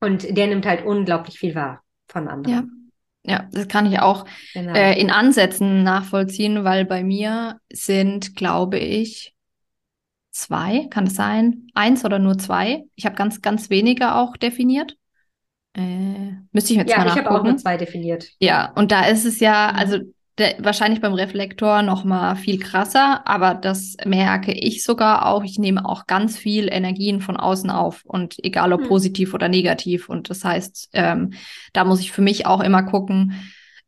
[0.00, 2.54] Und der nimmt halt unglaublich viel wahr von anderen.
[2.54, 2.64] Ja.
[3.26, 4.74] Ja, das kann ich auch genau.
[4.74, 9.33] äh, in Ansätzen nachvollziehen, weil bei mir sind, glaube ich,
[10.34, 11.68] zwei, kann es sein?
[11.74, 12.84] Eins oder nur zwei?
[12.96, 14.96] Ich habe ganz, ganz wenige auch definiert.
[15.74, 17.16] Äh, müsste ich jetzt ja, mal nachgucken.
[17.16, 18.26] Ja, ich habe auch nur zwei definiert.
[18.40, 19.78] Ja, und da ist es ja, mhm.
[19.78, 19.98] also
[20.38, 25.44] der, wahrscheinlich beim Reflektor noch mal viel krasser, aber das merke ich sogar auch.
[25.44, 28.88] Ich nehme auch ganz viel Energien von außen auf und egal ob mhm.
[28.88, 30.08] positiv oder negativ.
[30.08, 31.34] Und das heißt, ähm,
[31.72, 33.34] da muss ich für mich auch immer gucken,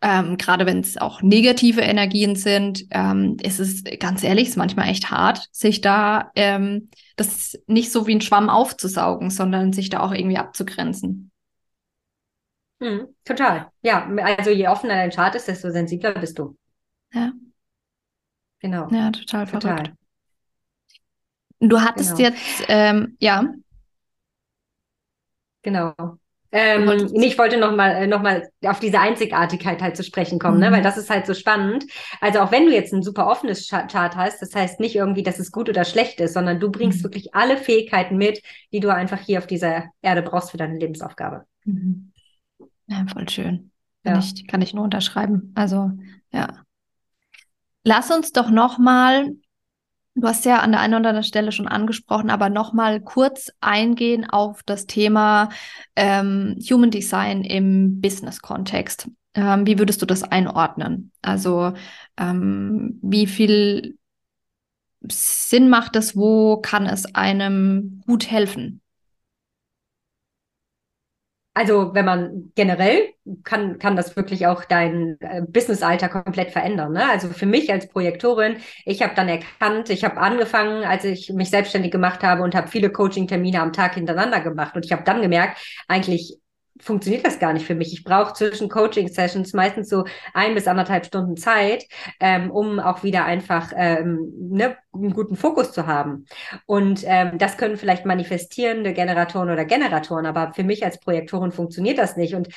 [0.02, 4.88] ähm, gerade wenn es auch negative Energien sind, ähm, ist es ganz ehrlich, ist manchmal
[4.88, 10.00] echt hart, sich da ähm, das nicht so wie ein Schwamm aufzusaugen, sondern sich da
[10.00, 11.30] auch irgendwie abzugrenzen.
[12.80, 13.70] Hm, total.
[13.80, 16.56] Ja, also je offener dein Chart ist, desto sensibler bist du.
[17.12, 17.32] Ja.
[18.60, 18.88] Genau.
[18.90, 19.64] Ja, total verrückt.
[19.64, 19.92] Total.
[21.60, 22.28] Du hattest genau.
[22.28, 23.44] jetzt, ähm, ja.
[25.62, 25.94] Genau.
[26.58, 30.56] Ähm, nee, ich wollte nochmal äh, noch mal auf diese Einzigartigkeit halt zu sprechen kommen,
[30.56, 30.62] mhm.
[30.62, 30.72] ne?
[30.72, 31.84] weil das ist halt so spannend.
[32.22, 35.38] Also auch wenn du jetzt ein super offenes Chart hast, das heißt nicht irgendwie, dass
[35.38, 37.04] es gut oder schlecht ist, sondern du bringst mhm.
[37.04, 38.40] wirklich alle Fähigkeiten mit,
[38.72, 41.44] die du einfach hier auf dieser Erde brauchst für deine Lebensaufgabe.
[41.64, 42.12] Mhm.
[42.86, 43.70] Ja, voll schön.
[44.02, 44.18] Kann, ja.
[44.20, 45.52] ich, kann ich nur unterschreiben.
[45.54, 45.90] Also,
[46.32, 46.62] ja.
[47.84, 49.36] Lass uns doch nochmal
[50.18, 54.24] Du hast ja an der einen oder anderen Stelle schon angesprochen, aber nochmal kurz eingehen
[54.28, 55.50] auf das Thema
[55.94, 59.10] ähm, Human Design im Business-Kontext.
[59.34, 61.12] Ähm, wie würdest du das einordnen?
[61.20, 61.74] Also
[62.16, 63.98] ähm, wie viel
[65.02, 66.16] Sinn macht es?
[66.16, 68.80] Wo kann es einem gut helfen?
[71.56, 76.92] Also wenn man generell kann, kann das wirklich auch dein äh, Businessalter komplett verändern.
[76.92, 77.08] Ne?
[77.08, 81.48] Also für mich als Projektorin, ich habe dann erkannt, ich habe angefangen, als ich mich
[81.48, 84.76] selbstständig gemacht habe und habe viele Coaching-Termine am Tag hintereinander gemacht.
[84.76, 85.56] Und ich habe dann gemerkt,
[85.88, 86.38] eigentlich
[86.80, 87.92] funktioniert das gar nicht für mich.
[87.92, 90.04] Ich brauche zwischen Coaching-Sessions meistens so
[90.34, 91.86] ein bis anderthalb Stunden Zeit,
[92.20, 96.26] ähm, um auch wieder einfach ähm, ne, einen guten Fokus zu haben.
[96.66, 101.98] Und ähm, das können vielleicht manifestierende Generatoren oder Generatoren, aber für mich als Projektorin funktioniert
[101.98, 102.34] das nicht.
[102.34, 102.48] Und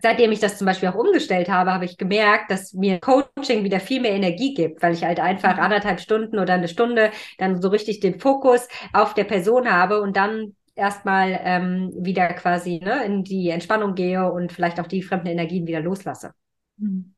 [0.00, 3.80] seitdem ich das zum Beispiel auch umgestellt habe, habe ich gemerkt, dass mir Coaching wieder
[3.80, 5.62] viel mehr Energie gibt, weil ich halt einfach mhm.
[5.62, 10.16] anderthalb Stunden oder eine Stunde dann so richtig den Fokus auf der Person habe und
[10.16, 15.26] dann erstmal ähm, wieder quasi ne, in die Entspannung gehe und vielleicht auch die fremden
[15.26, 16.32] Energien wieder loslasse.
[16.76, 17.14] Mhm.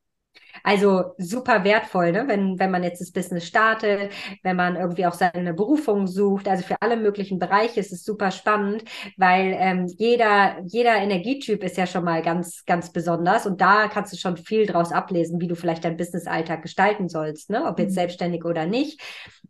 [0.63, 2.25] Also super wertvoll, ne?
[2.27, 6.49] wenn, wenn man jetzt das Business startet, wenn man irgendwie auch seine Berufung sucht.
[6.49, 8.85] Also für alle möglichen Bereiche ist es super spannend,
[9.17, 14.13] weil ähm, jeder, jeder Energietyp ist ja schon mal ganz, ganz besonders und da kannst
[14.13, 17.65] du schon viel draus ablesen, wie du vielleicht deinen Business-Alltag gestalten sollst, ne?
[17.65, 17.95] ob jetzt mhm.
[17.95, 19.01] selbstständig oder nicht.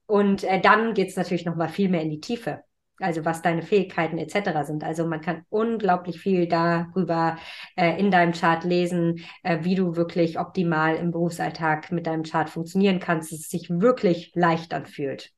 [0.06, 2.62] Und äh, dann geht es natürlich noch mal viel mehr in die Tiefe
[3.00, 4.64] also was deine Fähigkeiten etc.
[4.64, 4.84] sind.
[4.84, 7.38] Also man kann unglaublich viel darüber
[7.76, 12.48] äh, in deinem Chart lesen, äh, wie du wirklich optimal im Berufsalltag mit deinem Chart
[12.48, 15.32] funktionieren kannst, dass es sich wirklich leicht anfühlt.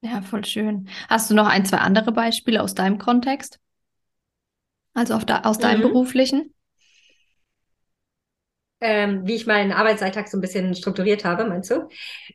[0.00, 0.88] Ja, voll schön.
[1.08, 3.58] Hast du noch ein, zwei andere Beispiele aus deinem Kontext?
[4.94, 5.92] Also da, aus deinem mhm.
[5.92, 6.54] beruflichen?
[8.80, 11.88] Ähm, wie ich meinen Arbeitsalltag so ein bisschen strukturiert habe, meinst du?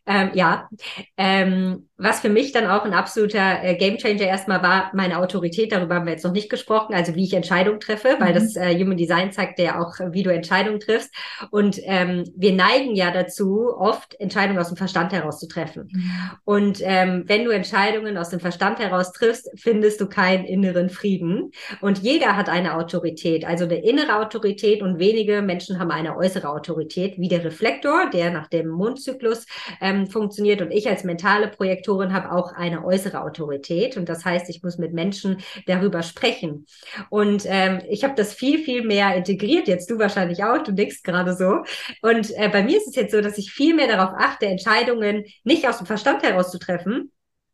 [0.06, 0.68] Ähm, ja.
[1.16, 5.96] Ähm, was für mich dann auch ein absoluter äh, Gamechanger erstmal war, meine Autorität, darüber
[5.96, 8.34] haben wir jetzt noch nicht gesprochen, also wie ich Entscheidungen treffe, weil mhm.
[8.34, 11.14] das äh, Human Design zeigt ja auch, wie du Entscheidungen triffst.
[11.52, 15.90] Und ähm, wir neigen ja dazu, oft Entscheidungen aus dem Verstand heraus zu treffen.
[15.92, 16.12] Mhm.
[16.46, 21.52] Und ähm, wenn du Entscheidungen aus dem Verstand heraus triffst, findest du keinen inneren Frieden.
[21.80, 26.50] Und jeder hat eine Autorität, also eine innere Autorität und wenige Menschen haben eine äußere
[26.50, 29.46] Autorität, wie der Reflektor, der nach dem Mondzyklus
[29.80, 31.50] ähm, funktioniert und ich als mentale
[31.84, 36.66] Projektorin habe auch eine äußere Autorität und das heißt, ich muss mit Menschen darüber sprechen.
[37.10, 41.04] Und ähm, ich habe das viel, viel mehr integriert, jetzt du wahrscheinlich auch, du nickst
[41.04, 41.64] gerade so.
[42.02, 45.26] Und äh, bei mir ist es jetzt so, dass ich viel mehr darauf achte, Entscheidungen
[45.44, 47.12] nicht aus dem Verstand heraus zu treffen,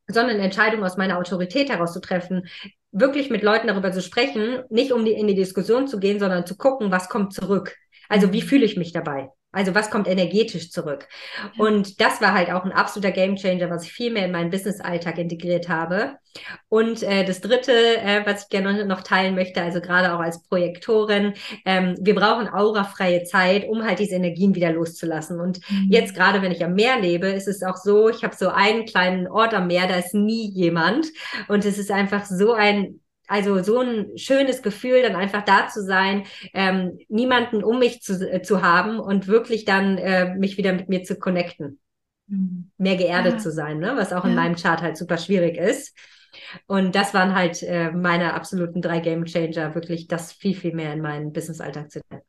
[0.08, 2.48] sondern Entscheidungen aus meiner Autorität heraus zu treffen,
[2.92, 6.46] wirklich mit Leuten darüber zu sprechen, nicht um die, in die Diskussion zu gehen, sondern
[6.46, 7.76] zu gucken, was kommt zurück.
[8.08, 9.30] Also wie fühle ich mich dabei?
[9.52, 11.08] Also was kommt energetisch zurück?
[11.38, 11.66] Ja.
[11.66, 15.18] Und das war halt auch ein absoluter Gamechanger, was ich viel mehr in meinen Business-Alltag
[15.18, 16.18] integriert habe.
[16.68, 20.44] Und äh, das Dritte, äh, was ich gerne noch teilen möchte, also gerade auch als
[20.44, 21.34] Projektorin,
[21.66, 25.40] ähm, wir brauchen aurafreie Zeit, um halt diese Energien wieder loszulassen.
[25.40, 25.88] Und mhm.
[25.90, 28.86] jetzt gerade, wenn ich am Meer lebe, ist es auch so, ich habe so einen
[28.86, 31.08] kleinen Ort am Meer, da ist nie jemand.
[31.48, 33.00] Und es ist einfach so ein
[33.30, 36.24] also so ein schönes Gefühl, dann einfach da zu sein,
[36.54, 40.90] ähm, niemanden um mich zu, äh, zu haben und wirklich dann äh, mich wieder mit
[40.90, 41.80] mir zu connecten.
[42.28, 42.72] Mhm.
[42.78, 43.38] Mehr geerdet ja.
[43.38, 43.94] zu sein, ne?
[43.96, 44.32] was auch ja.
[44.32, 45.96] in meinem Chart halt super schwierig ist.
[46.66, 50.94] Und das waren halt äh, meine absoluten drei Game Changer, wirklich das viel, viel mehr
[50.94, 52.24] in meinen Business-Alltag zu nehmen.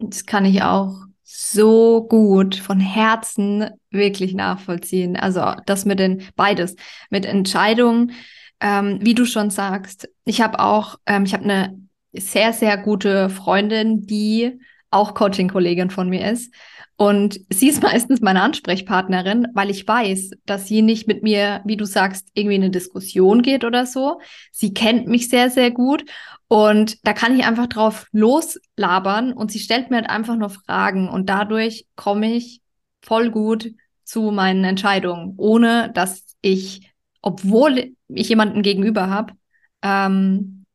[0.00, 5.16] Das kann ich auch so gut von Herzen wirklich nachvollziehen.
[5.16, 6.74] Also das mit den beides,
[7.08, 8.12] mit Entscheidungen,
[8.60, 11.78] ähm, wie du schon sagst, ich habe auch, ähm, ich habe eine
[12.12, 16.52] sehr, sehr gute Freundin, die auch Coaching-Kollegin von mir ist.
[16.96, 21.76] Und sie ist meistens meine Ansprechpartnerin, weil ich weiß, dass sie nicht mit mir, wie
[21.76, 24.20] du sagst, irgendwie in eine Diskussion geht oder so.
[24.52, 26.04] Sie kennt mich sehr, sehr gut.
[26.48, 31.08] Und da kann ich einfach drauf loslabern und sie stellt mir halt einfach nur Fragen.
[31.08, 32.60] Und dadurch komme ich
[33.00, 33.70] voll gut
[34.04, 36.90] zu meinen Entscheidungen, ohne dass ich,
[37.22, 39.34] obwohl ich jemanden gegenüber habe,
[39.82, 40.66] ähm,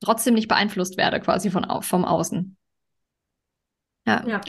[0.00, 2.56] trotzdem nicht beeinflusst werde quasi von vom Außen.
[4.06, 4.24] Ja.
[4.26, 4.40] ja.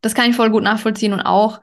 [0.00, 1.60] Das kann ich voll gut nachvollziehen und auch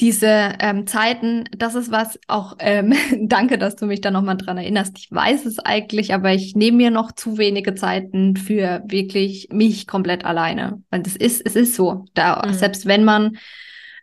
[0.00, 2.94] diese ähm, Zeiten, das ist was auch, ähm,
[3.28, 4.98] danke, dass du mich da nochmal dran erinnerst.
[4.98, 9.86] Ich weiß es eigentlich, aber ich nehme mir noch zu wenige Zeiten für wirklich mich
[9.86, 10.82] komplett alleine.
[10.90, 12.06] Weil das ist, es ist so.
[12.14, 12.54] Da, mhm.
[12.54, 13.36] selbst wenn man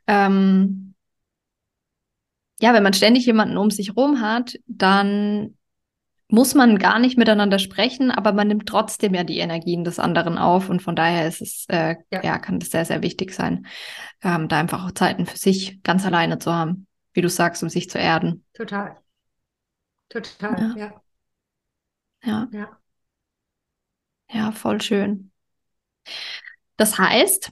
[0.07, 0.90] ähm,
[2.61, 5.57] ja, wenn man ständig jemanden um sich rum hat, dann
[6.27, 10.37] muss man gar nicht miteinander sprechen, aber man nimmt trotzdem ja die Energien des anderen
[10.37, 12.23] auf und von daher ist es, äh, ja.
[12.23, 12.39] ja.
[12.39, 13.65] kann das sehr, sehr wichtig sein,
[14.23, 17.69] ähm, da einfach auch Zeiten für sich ganz alleine zu haben, wie du sagst, um
[17.69, 18.45] sich zu erden.
[18.53, 18.97] Total.
[20.07, 21.01] Total, ja.
[22.23, 22.47] Ja.
[22.51, 22.77] Ja,
[24.31, 25.31] ja voll schön.
[26.77, 27.51] Das heißt,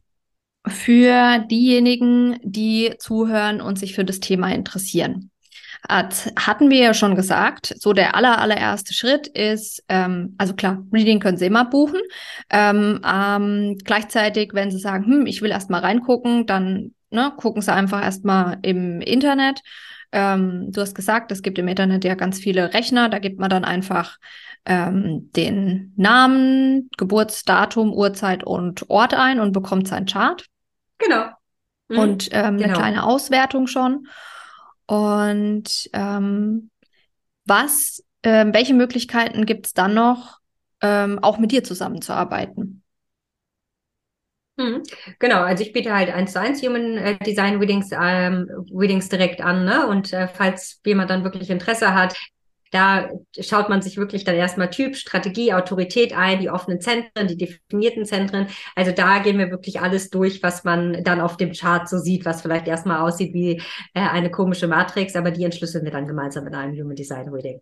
[0.67, 5.31] für diejenigen, die zuhören und sich für das Thema interessieren.
[5.87, 10.83] Hat, hatten wir ja schon gesagt, so der aller, allererste Schritt ist, ähm, also klar,
[10.91, 12.01] Reading können Sie immer buchen.
[12.49, 17.61] Ähm, ähm, gleichzeitig, wenn Sie sagen, hm, ich will erst mal reingucken, dann ne, gucken
[17.61, 19.61] Sie einfach erst mal im Internet.
[20.11, 23.49] Ähm, du hast gesagt, es gibt im Internet ja ganz viele Rechner, da gibt man
[23.49, 24.17] dann einfach
[24.65, 30.45] ähm, den Namen, Geburtsdatum, Uhrzeit und Ort ein und bekommt sein Chart.
[30.99, 31.29] Genau.
[31.89, 31.99] Mhm.
[31.99, 32.65] Und ähm, genau.
[32.65, 34.07] eine kleine Auswertung schon.
[34.85, 36.69] Und ähm,
[37.45, 40.39] was, ähm, welche Möglichkeiten gibt es dann noch,
[40.81, 42.83] ähm, auch mit dir zusammenzuarbeiten?
[44.57, 44.83] Mhm.
[45.19, 49.41] Genau, also ich biete halt eins zu eins Human äh, Design Readings, ähm, Readings direkt
[49.41, 49.87] an, ne?
[49.87, 52.15] Und äh, falls jemand dann wirklich Interesse hat,
[52.71, 53.09] da
[53.39, 58.05] schaut man sich wirklich dann erstmal Typ, Strategie, Autorität ein, die offenen Zentren, die definierten
[58.05, 58.47] Zentren.
[58.75, 62.25] Also da gehen wir wirklich alles durch, was man dann auf dem Chart so sieht,
[62.25, 63.61] was vielleicht erstmal aussieht wie
[63.93, 67.61] äh, eine komische Matrix, aber die entschlüsseln wir dann gemeinsam in einem Human Design Reading.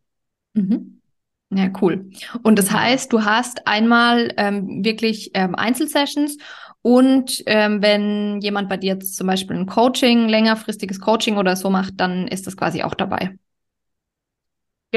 [0.54, 1.02] Mhm.
[1.50, 2.10] Ja, cool.
[2.44, 6.38] Und das heißt, du hast einmal ähm, wirklich ähm, Einzelsessions
[6.82, 11.70] und ähm, wenn jemand bei dir jetzt zum Beispiel ein Coaching, längerfristiges Coaching oder so
[11.70, 13.38] macht, dann ist das quasi auch dabei.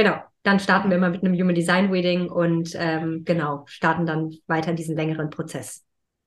[0.03, 4.31] Genau, dann starten wir immer mit einem Human Design Reading und ähm, genau, starten dann
[4.47, 5.85] weiter diesen längeren Prozess.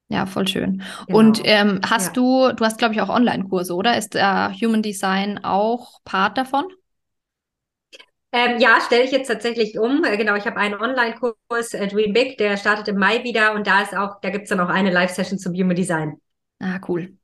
[0.09, 0.83] Ja, voll schön.
[1.07, 1.17] Genau.
[1.17, 2.13] Und ähm, hast ja.
[2.13, 3.97] du, du hast, glaube ich, auch Online-Kurse, oder?
[3.97, 6.65] Ist äh, Human Design auch Part davon?
[8.31, 10.03] Ähm, ja, stelle ich jetzt tatsächlich um.
[10.03, 13.65] Äh, genau, ich habe einen Online-Kurs, äh, Dream Big, der startet im Mai wieder und
[13.65, 16.21] da ist auch, da gibt es dann auch eine Live-Session zum Human Design.
[16.59, 17.17] Ah, cool.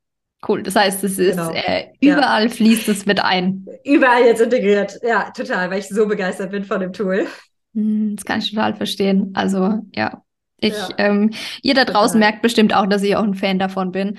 [0.48, 0.64] Cool.
[0.64, 1.52] Das heißt, es ist genau.
[1.52, 2.50] äh, überall ja.
[2.50, 3.66] fließt es mit ein.
[3.84, 4.98] Überall jetzt integriert.
[5.04, 7.28] Ja, total, weil ich so begeistert bin von dem Tool.
[7.76, 9.32] Hm, das kann ich total verstehen.
[9.34, 10.24] Also, ja.
[10.62, 10.90] Ich, ja.
[10.98, 11.32] ähm,
[11.62, 12.32] ihr da draußen total.
[12.32, 14.18] merkt bestimmt auch, dass ich auch ein Fan davon bin,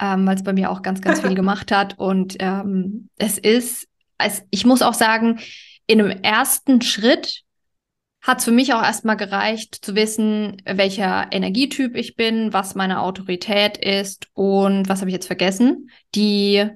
[0.00, 1.98] ähm, weil es bei mir auch ganz, ganz viel gemacht hat.
[1.98, 5.40] Und ähm, es ist, es, ich muss auch sagen,
[5.86, 7.42] in einem ersten Schritt
[8.22, 13.78] hat für mich auch erstmal gereicht zu wissen, welcher Energietyp ich bin, was meine Autorität
[13.78, 15.90] ist und was habe ich jetzt vergessen?
[16.14, 16.66] Die,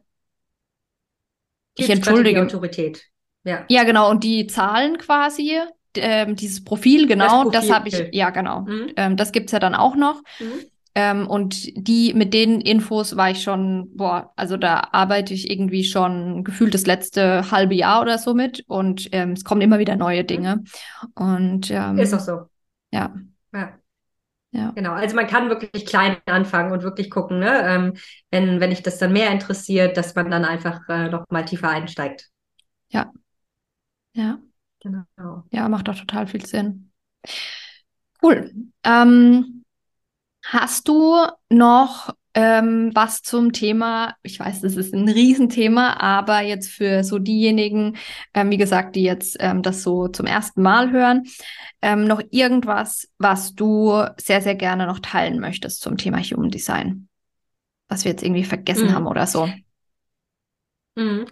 [1.77, 2.43] die ich entschuldige.
[2.43, 3.05] Autorität.
[3.45, 3.65] Ja.
[3.69, 4.11] ja, genau.
[4.11, 5.61] Und die Zahlen quasi,
[5.97, 8.63] ähm, dieses Profil, genau, das, das habe ich, ja, genau.
[8.63, 8.93] Mhm.
[8.97, 10.23] Ähm, das gibt's ja dann auch noch.
[10.41, 10.65] Mhm.
[10.97, 15.85] Ähm, und die, mit den Infos war ich schon, boah, also da arbeite ich irgendwie
[15.85, 19.97] schon gefühlt das letzte halbe Jahr oder so mit und ähm, es kommen immer wieder
[19.97, 20.25] neue.
[20.25, 20.63] Dinge.
[21.15, 22.47] Und ähm, ist auch so.
[22.91, 23.15] Ja.
[23.53, 23.79] ja.
[24.53, 24.71] Ja.
[24.71, 27.61] Genau, also man kann wirklich klein anfangen und wirklich gucken, ne?
[27.65, 27.95] Ähm,
[28.31, 31.71] wenn, wenn dich das dann mehr interessiert, dass man dann einfach äh, noch mal tiefer
[31.71, 32.29] einsteigt.
[32.89, 33.13] Ja.
[34.13, 34.39] Ja.
[34.79, 35.43] Genau.
[35.51, 36.93] Ja, macht doch total viel Sinn.
[38.23, 38.53] Cool.
[38.85, 39.64] Ähm,
[40.45, 46.69] Hast du noch ähm, was zum Thema, ich weiß, das ist ein Riesenthema, aber jetzt
[46.69, 47.97] für so diejenigen,
[48.35, 51.23] ähm, wie gesagt, die jetzt ähm, das so zum ersten Mal hören,
[51.81, 57.09] ähm, noch irgendwas, was du sehr, sehr gerne noch teilen möchtest zum Thema Human Design?
[57.89, 58.93] Was wir jetzt irgendwie vergessen mhm.
[58.95, 59.49] haben oder so.
[60.97, 61.27] Mhm.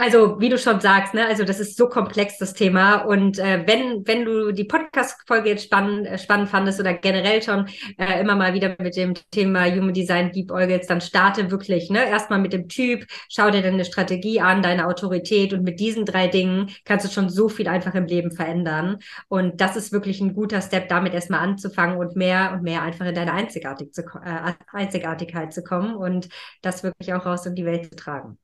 [0.00, 3.02] Also, wie du schon sagst, ne, also das ist so komplex, das Thema.
[3.02, 7.68] Und äh, wenn, wenn du die Podcast-Folge jetzt spannend, äh, spannend fandest oder generell schon
[7.98, 12.38] äh, immer mal wieder mit dem Thema Human Design liebäugelst, dann starte wirklich, ne, erstmal
[12.38, 16.70] mit dem Typ, schau dir deine Strategie an, deine Autorität und mit diesen drei Dingen
[16.86, 19.00] kannst du schon so viel einfach im Leben verändern.
[19.28, 23.04] Und das ist wirklich ein guter Step, damit erstmal anzufangen und mehr und mehr einfach
[23.04, 26.30] in deine Einzigartig zu, äh, Einzigartigkeit zu kommen und
[26.62, 28.38] das wirklich auch raus in die Welt zu tragen.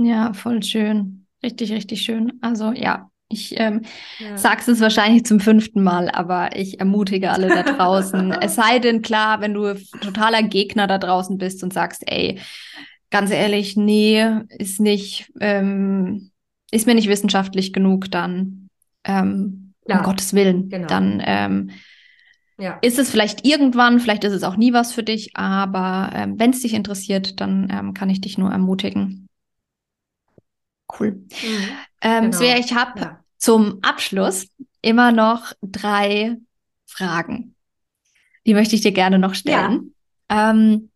[0.00, 1.26] Ja, voll schön.
[1.42, 2.32] Richtig, richtig schön.
[2.40, 3.82] Also ja, ich ähm,
[4.18, 4.36] ja.
[4.36, 8.32] sag's es wahrscheinlich zum fünften Mal, aber ich ermutige alle da draußen.
[8.40, 12.40] es sei denn, klar, wenn du totaler Gegner da draußen bist und sagst, ey,
[13.10, 14.26] ganz ehrlich, nee,
[14.58, 16.30] ist nicht, ähm,
[16.70, 18.68] ist mir nicht wissenschaftlich genug, dann
[19.04, 19.98] ähm, ja.
[19.98, 20.88] um Gottes Willen, genau.
[20.88, 21.70] dann ähm,
[22.58, 22.78] ja.
[22.82, 26.50] ist es vielleicht irgendwann, vielleicht ist es auch nie was für dich, aber ähm, wenn
[26.50, 29.28] es dich interessiert, dann ähm, kann ich dich nur ermutigen.
[30.98, 31.12] Cool.
[31.12, 31.28] Mhm,
[32.00, 32.36] ähm, genau.
[32.36, 33.24] Svea, ich habe ja.
[33.38, 34.48] zum Abschluss
[34.82, 36.36] immer noch drei
[36.86, 37.54] Fragen.
[38.46, 39.94] Die möchte ich dir gerne noch stellen.
[40.30, 40.50] Ja.
[40.50, 40.90] Ähm,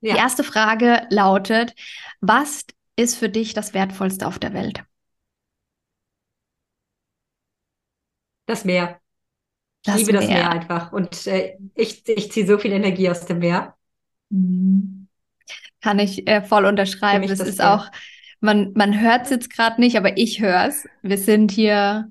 [0.00, 0.14] ja.
[0.14, 1.74] Die erste Frage lautet,
[2.20, 2.64] was
[2.96, 4.84] ist für dich das Wertvollste auf der Welt?
[8.46, 9.00] Das Meer.
[9.84, 10.20] Das ich liebe Meer.
[10.20, 10.92] das Meer einfach.
[10.92, 13.76] Und äh, ich, ich ziehe so viel Energie aus dem Meer.
[14.30, 15.08] Mhm.
[15.80, 17.26] Kann ich äh, voll unterschreiben.
[17.26, 17.74] Das, das ist Meer.
[17.74, 17.90] auch
[18.40, 20.88] man, man hört es jetzt gerade nicht, aber ich höre es.
[21.02, 22.10] Wir sind hier,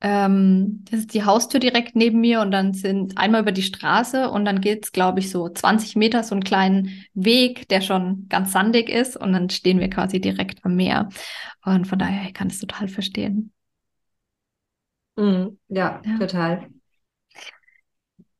[0.00, 4.30] ähm, das ist die Haustür direkt neben mir und dann sind einmal über die Straße
[4.30, 8.52] und dann geht's, glaube ich, so 20 Meter so einen kleinen Weg, der schon ganz
[8.52, 11.08] sandig ist und dann stehen wir quasi direkt am Meer.
[11.64, 13.52] Und von daher, ich kann es total verstehen.
[15.16, 16.68] Mm, ja, ja, total.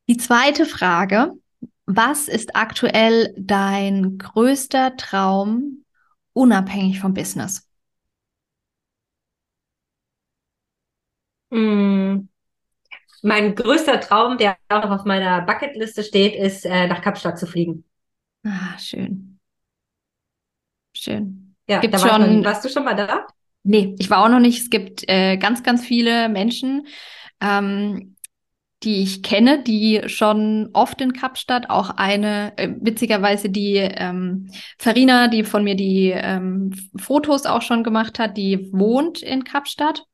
[0.09, 1.32] Die zweite Frage.
[1.91, 5.84] Was ist aktuell dein größter Traum,
[6.39, 7.68] unabhängig vom Business?
[11.51, 12.28] Mm.
[13.22, 17.47] Mein größter Traum, der auch noch auf meiner Bucketliste steht, ist, äh, nach Kapstadt zu
[17.47, 17.84] fliegen.
[18.45, 19.41] Ah, schön.
[20.95, 21.57] Schön.
[21.68, 23.26] Ja, gibt da schon, warst du schon mal da?
[23.64, 24.62] Nee, ich war auch noch nicht.
[24.62, 26.86] Es gibt äh, ganz, ganz viele Menschen,
[27.41, 28.16] ähm,
[28.85, 35.29] die ich kenne, die schon oft in Kapstadt, auch eine, äh, witzigerweise die ähm, Farina,
[35.29, 40.05] die von mir die ähm, Fotos auch schon gemacht hat, die wohnt in Kapstadt.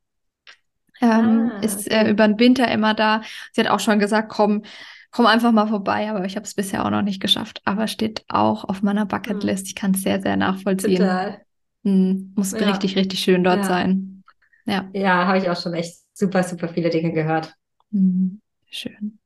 [1.01, 3.23] Ähm, ah, ist äh, über den Winter immer da.
[3.53, 4.63] Sie hat auch schon gesagt, komm,
[5.11, 7.61] komm einfach mal vorbei, aber ich habe es bisher auch noch nicht geschafft.
[7.65, 9.67] Aber steht auch auf meiner Bucketlist.
[9.67, 9.69] Hm.
[9.69, 10.99] Ich kann es sehr, sehr nachvollziehen.
[10.99, 11.43] Total.
[11.85, 12.59] Hm, muss ja.
[12.59, 13.65] richtig, richtig schön dort ja.
[13.65, 14.25] sein.
[14.65, 17.55] Ja, ja habe ich auch schon echt super, super viele Dinge gehört.
[17.93, 18.41] Hm.
[18.71, 19.19] Schön.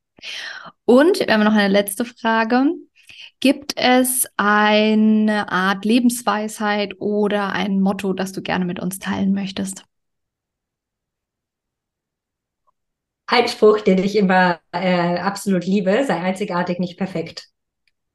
[0.85, 2.67] Und wir haben noch eine letzte Frage.
[3.41, 9.85] Gibt es eine Art Lebensweisheit oder ein Motto, das du gerne mit uns teilen möchtest?
[13.27, 17.49] Ein Spruch, den ich immer äh, absolut liebe, sei einzigartig, nicht perfekt.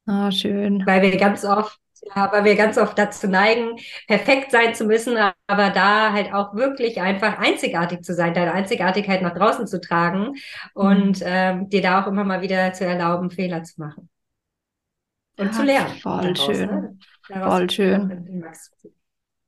[0.07, 0.83] Ah, oh, schön.
[0.85, 1.79] Weil wir ganz oft
[2.15, 3.77] ja, weil wir ganz oft dazu neigen,
[4.07, 9.21] perfekt sein zu müssen, aber da halt auch wirklich einfach einzigartig zu sein, deine Einzigartigkeit
[9.21, 10.35] nach draußen zu tragen
[10.73, 11.25] und mhm.
[11.25, 14.09] ähm, dir da auch immer mal wieder zu erlauben, Fehler zu machen.
[15.37, 15.95] und ja, zu lernen.
[16.01, 16.69] Voll daraus, schön.
[16.69, 16.97] Ne?
[17.29, 18.43] voll schön.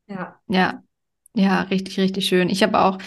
[0.07, 0.39] Ja.
[0.47, 0.81] Ja.
[1.37, 2.49] Ja, richtig, richtig schön.
[2.49, 2.97] Ich habe auch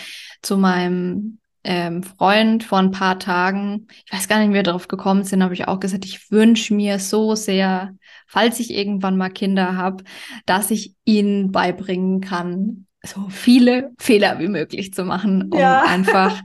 [0.42, 4.86] zu meinem ähm, Freund vor ein paar Tagen, ich weiß gar nicht, wie wir darauf
[4.86, 7.94] gekommen sind, habe ich auch gesagt, ich wünsche mir so sehr,
[8.28, 10.04] falls ich irgendwann mal Kinder habe,
[10.46, 15.82] dass ich ihnen beibringen kann, so viele Fehler wie möglich zu machen, um ja.
[15.88, 16.40] einfach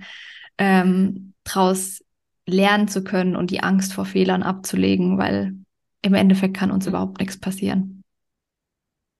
[0.58, 2.04] ähm, draus
[2.46, 5.54] lernen zu können und die Angst vor Fehlern abzulegen, weil
[6.02, 6.92] im Endeffekt kann uns mhm.
[6.92, 8.04] überhaupt nichts passieren.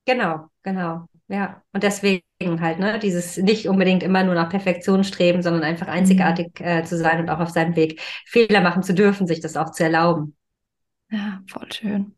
[0.06, 1.08] Genau, genau.
[1.30, 2.22] Ja, und deswegen
[2.60, 6.66] halt, ne, dieses nicht unbedingt immer nur nach Perfektion streben, sondern einfach einzigartig mhm.
[6.66, 9.72] äh, zu sein und auch auf seinem Weg Fehler machen zu dürfen, sich das auch
[9.72, 10.36] zu erlauben.
[11.10, 12.16] Ja, voll schön.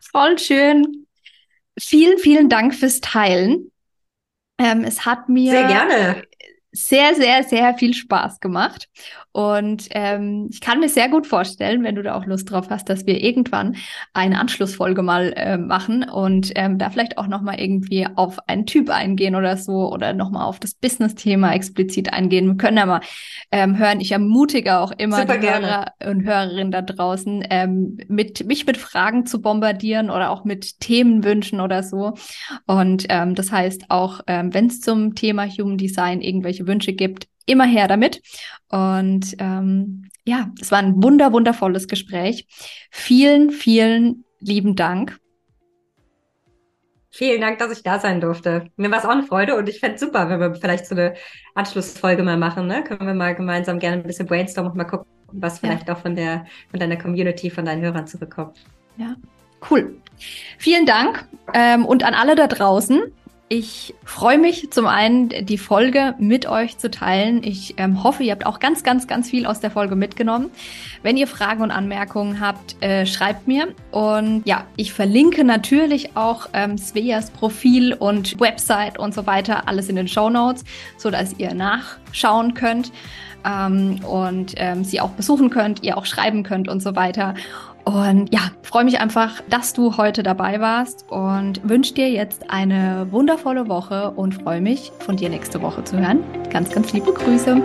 [0.00, 1.06] Voll schön.
[1.78, 3.70] Vielen, vielen Dank fürs Teilen.
[4.58, 6.22] Ähm, es hat mir sehr gerne
[6.76, 8.88] sehr, sehr, sehr viel Spaß gemacht.
[9.36, 12.88] Und ähm, ich kann mir sehr gut vorstellen, wenn du da auch Lust drauf hast,
[12.88, 13.76] dass wir irgendwann
[14.14, 18.88] eine Anschlussfolge mal äh, machen und ähm, da vielleicht auch nochmal irgendwie auf einen Typ
[18.88, 22.46] eingehen oder so oder nochmal auf das Business-Thema explizit eingehen.
[22.46, 23.02] Wir können ja mal
[23.52, 24.00] ähm, hören.
[24.00, 25.66] Ich ermutige auch immer Super die gerne.
[25.66, 30.80] Hörer und Hörerinnen da draußen, ähm, mit, mich mit Fragen zu bombardieren oder auch mit
[30.80, 32.14] Themenwünschen oder so.
[32.66, 37.26] Und ähm, das heißt auch, ähm, wenn es zum Thema Human Design irgendwelche Wünsche gibt,
[37.46, 38.20] immer her damit.
[38.68, 42.46] Und ähm, ja, es war ein wunder, wundervolles Gespräch.
[42.90, 45.18] Vielen, vielen lieben Dank.
[47.10, 48.66] Vielen Dank, dass ich da sein durfte.
[48.76, 50.94] Mir war es auch eine Freude und ich fände es super, wenn wir vielleicht so
[50.94, 51.14] eine
[51.54, 52.66] Anschlussfolge mal machen.
[52.66, 52.84] Ne?
[52.84, 55.94] Können wir mal gemeinsam gerne ein bisschen brainstormen und mal gucken, was vielleicht ja.
[55.94, 58.58] auch von der von deiner Community, von deinen Hörern zurückkommt.
[58.98, 59.16] Ja,
[59.70, 59.96] cool.
[60.58, 63.00] Vielen Dank ähm, und an alle da draußen.
[63.48, 67.44] Ich freue mich zum einen, die Folge mit euch zu teilen.
[67.44, 70.50] Ich ähm, hoffe, ihr habt auch ganz, ganz, ganz viel aus der Folge mitgenommen.
[71.04, 73.68] Wenn ihr Fragen und Anmerkungen habt, äh, schreibt mir.
[73.92, 79.88] Und ja, ich verlinke natürlich auch ähm, Sveas Profil und Website und so weiter, alles
[79.88, 80.64] in den Show Notes,
[80.96, 82.90] so dass ihr nachschauen könnt
[83.44, 87.34] ähm, und ähm, sie auch besuchen könnt, ihr auch schreiben könnt und so weiter.
[87.86, 93.06] Und ja, freue mich einfach, dass du heute dabei warst und wünsche dir jetzt eine
[93.12, 96.24] wundervolle Woche und freue mich, von dir nächste Woche zu hören.
[96.50, 97.62] Ganz, ganz liebe Grüße.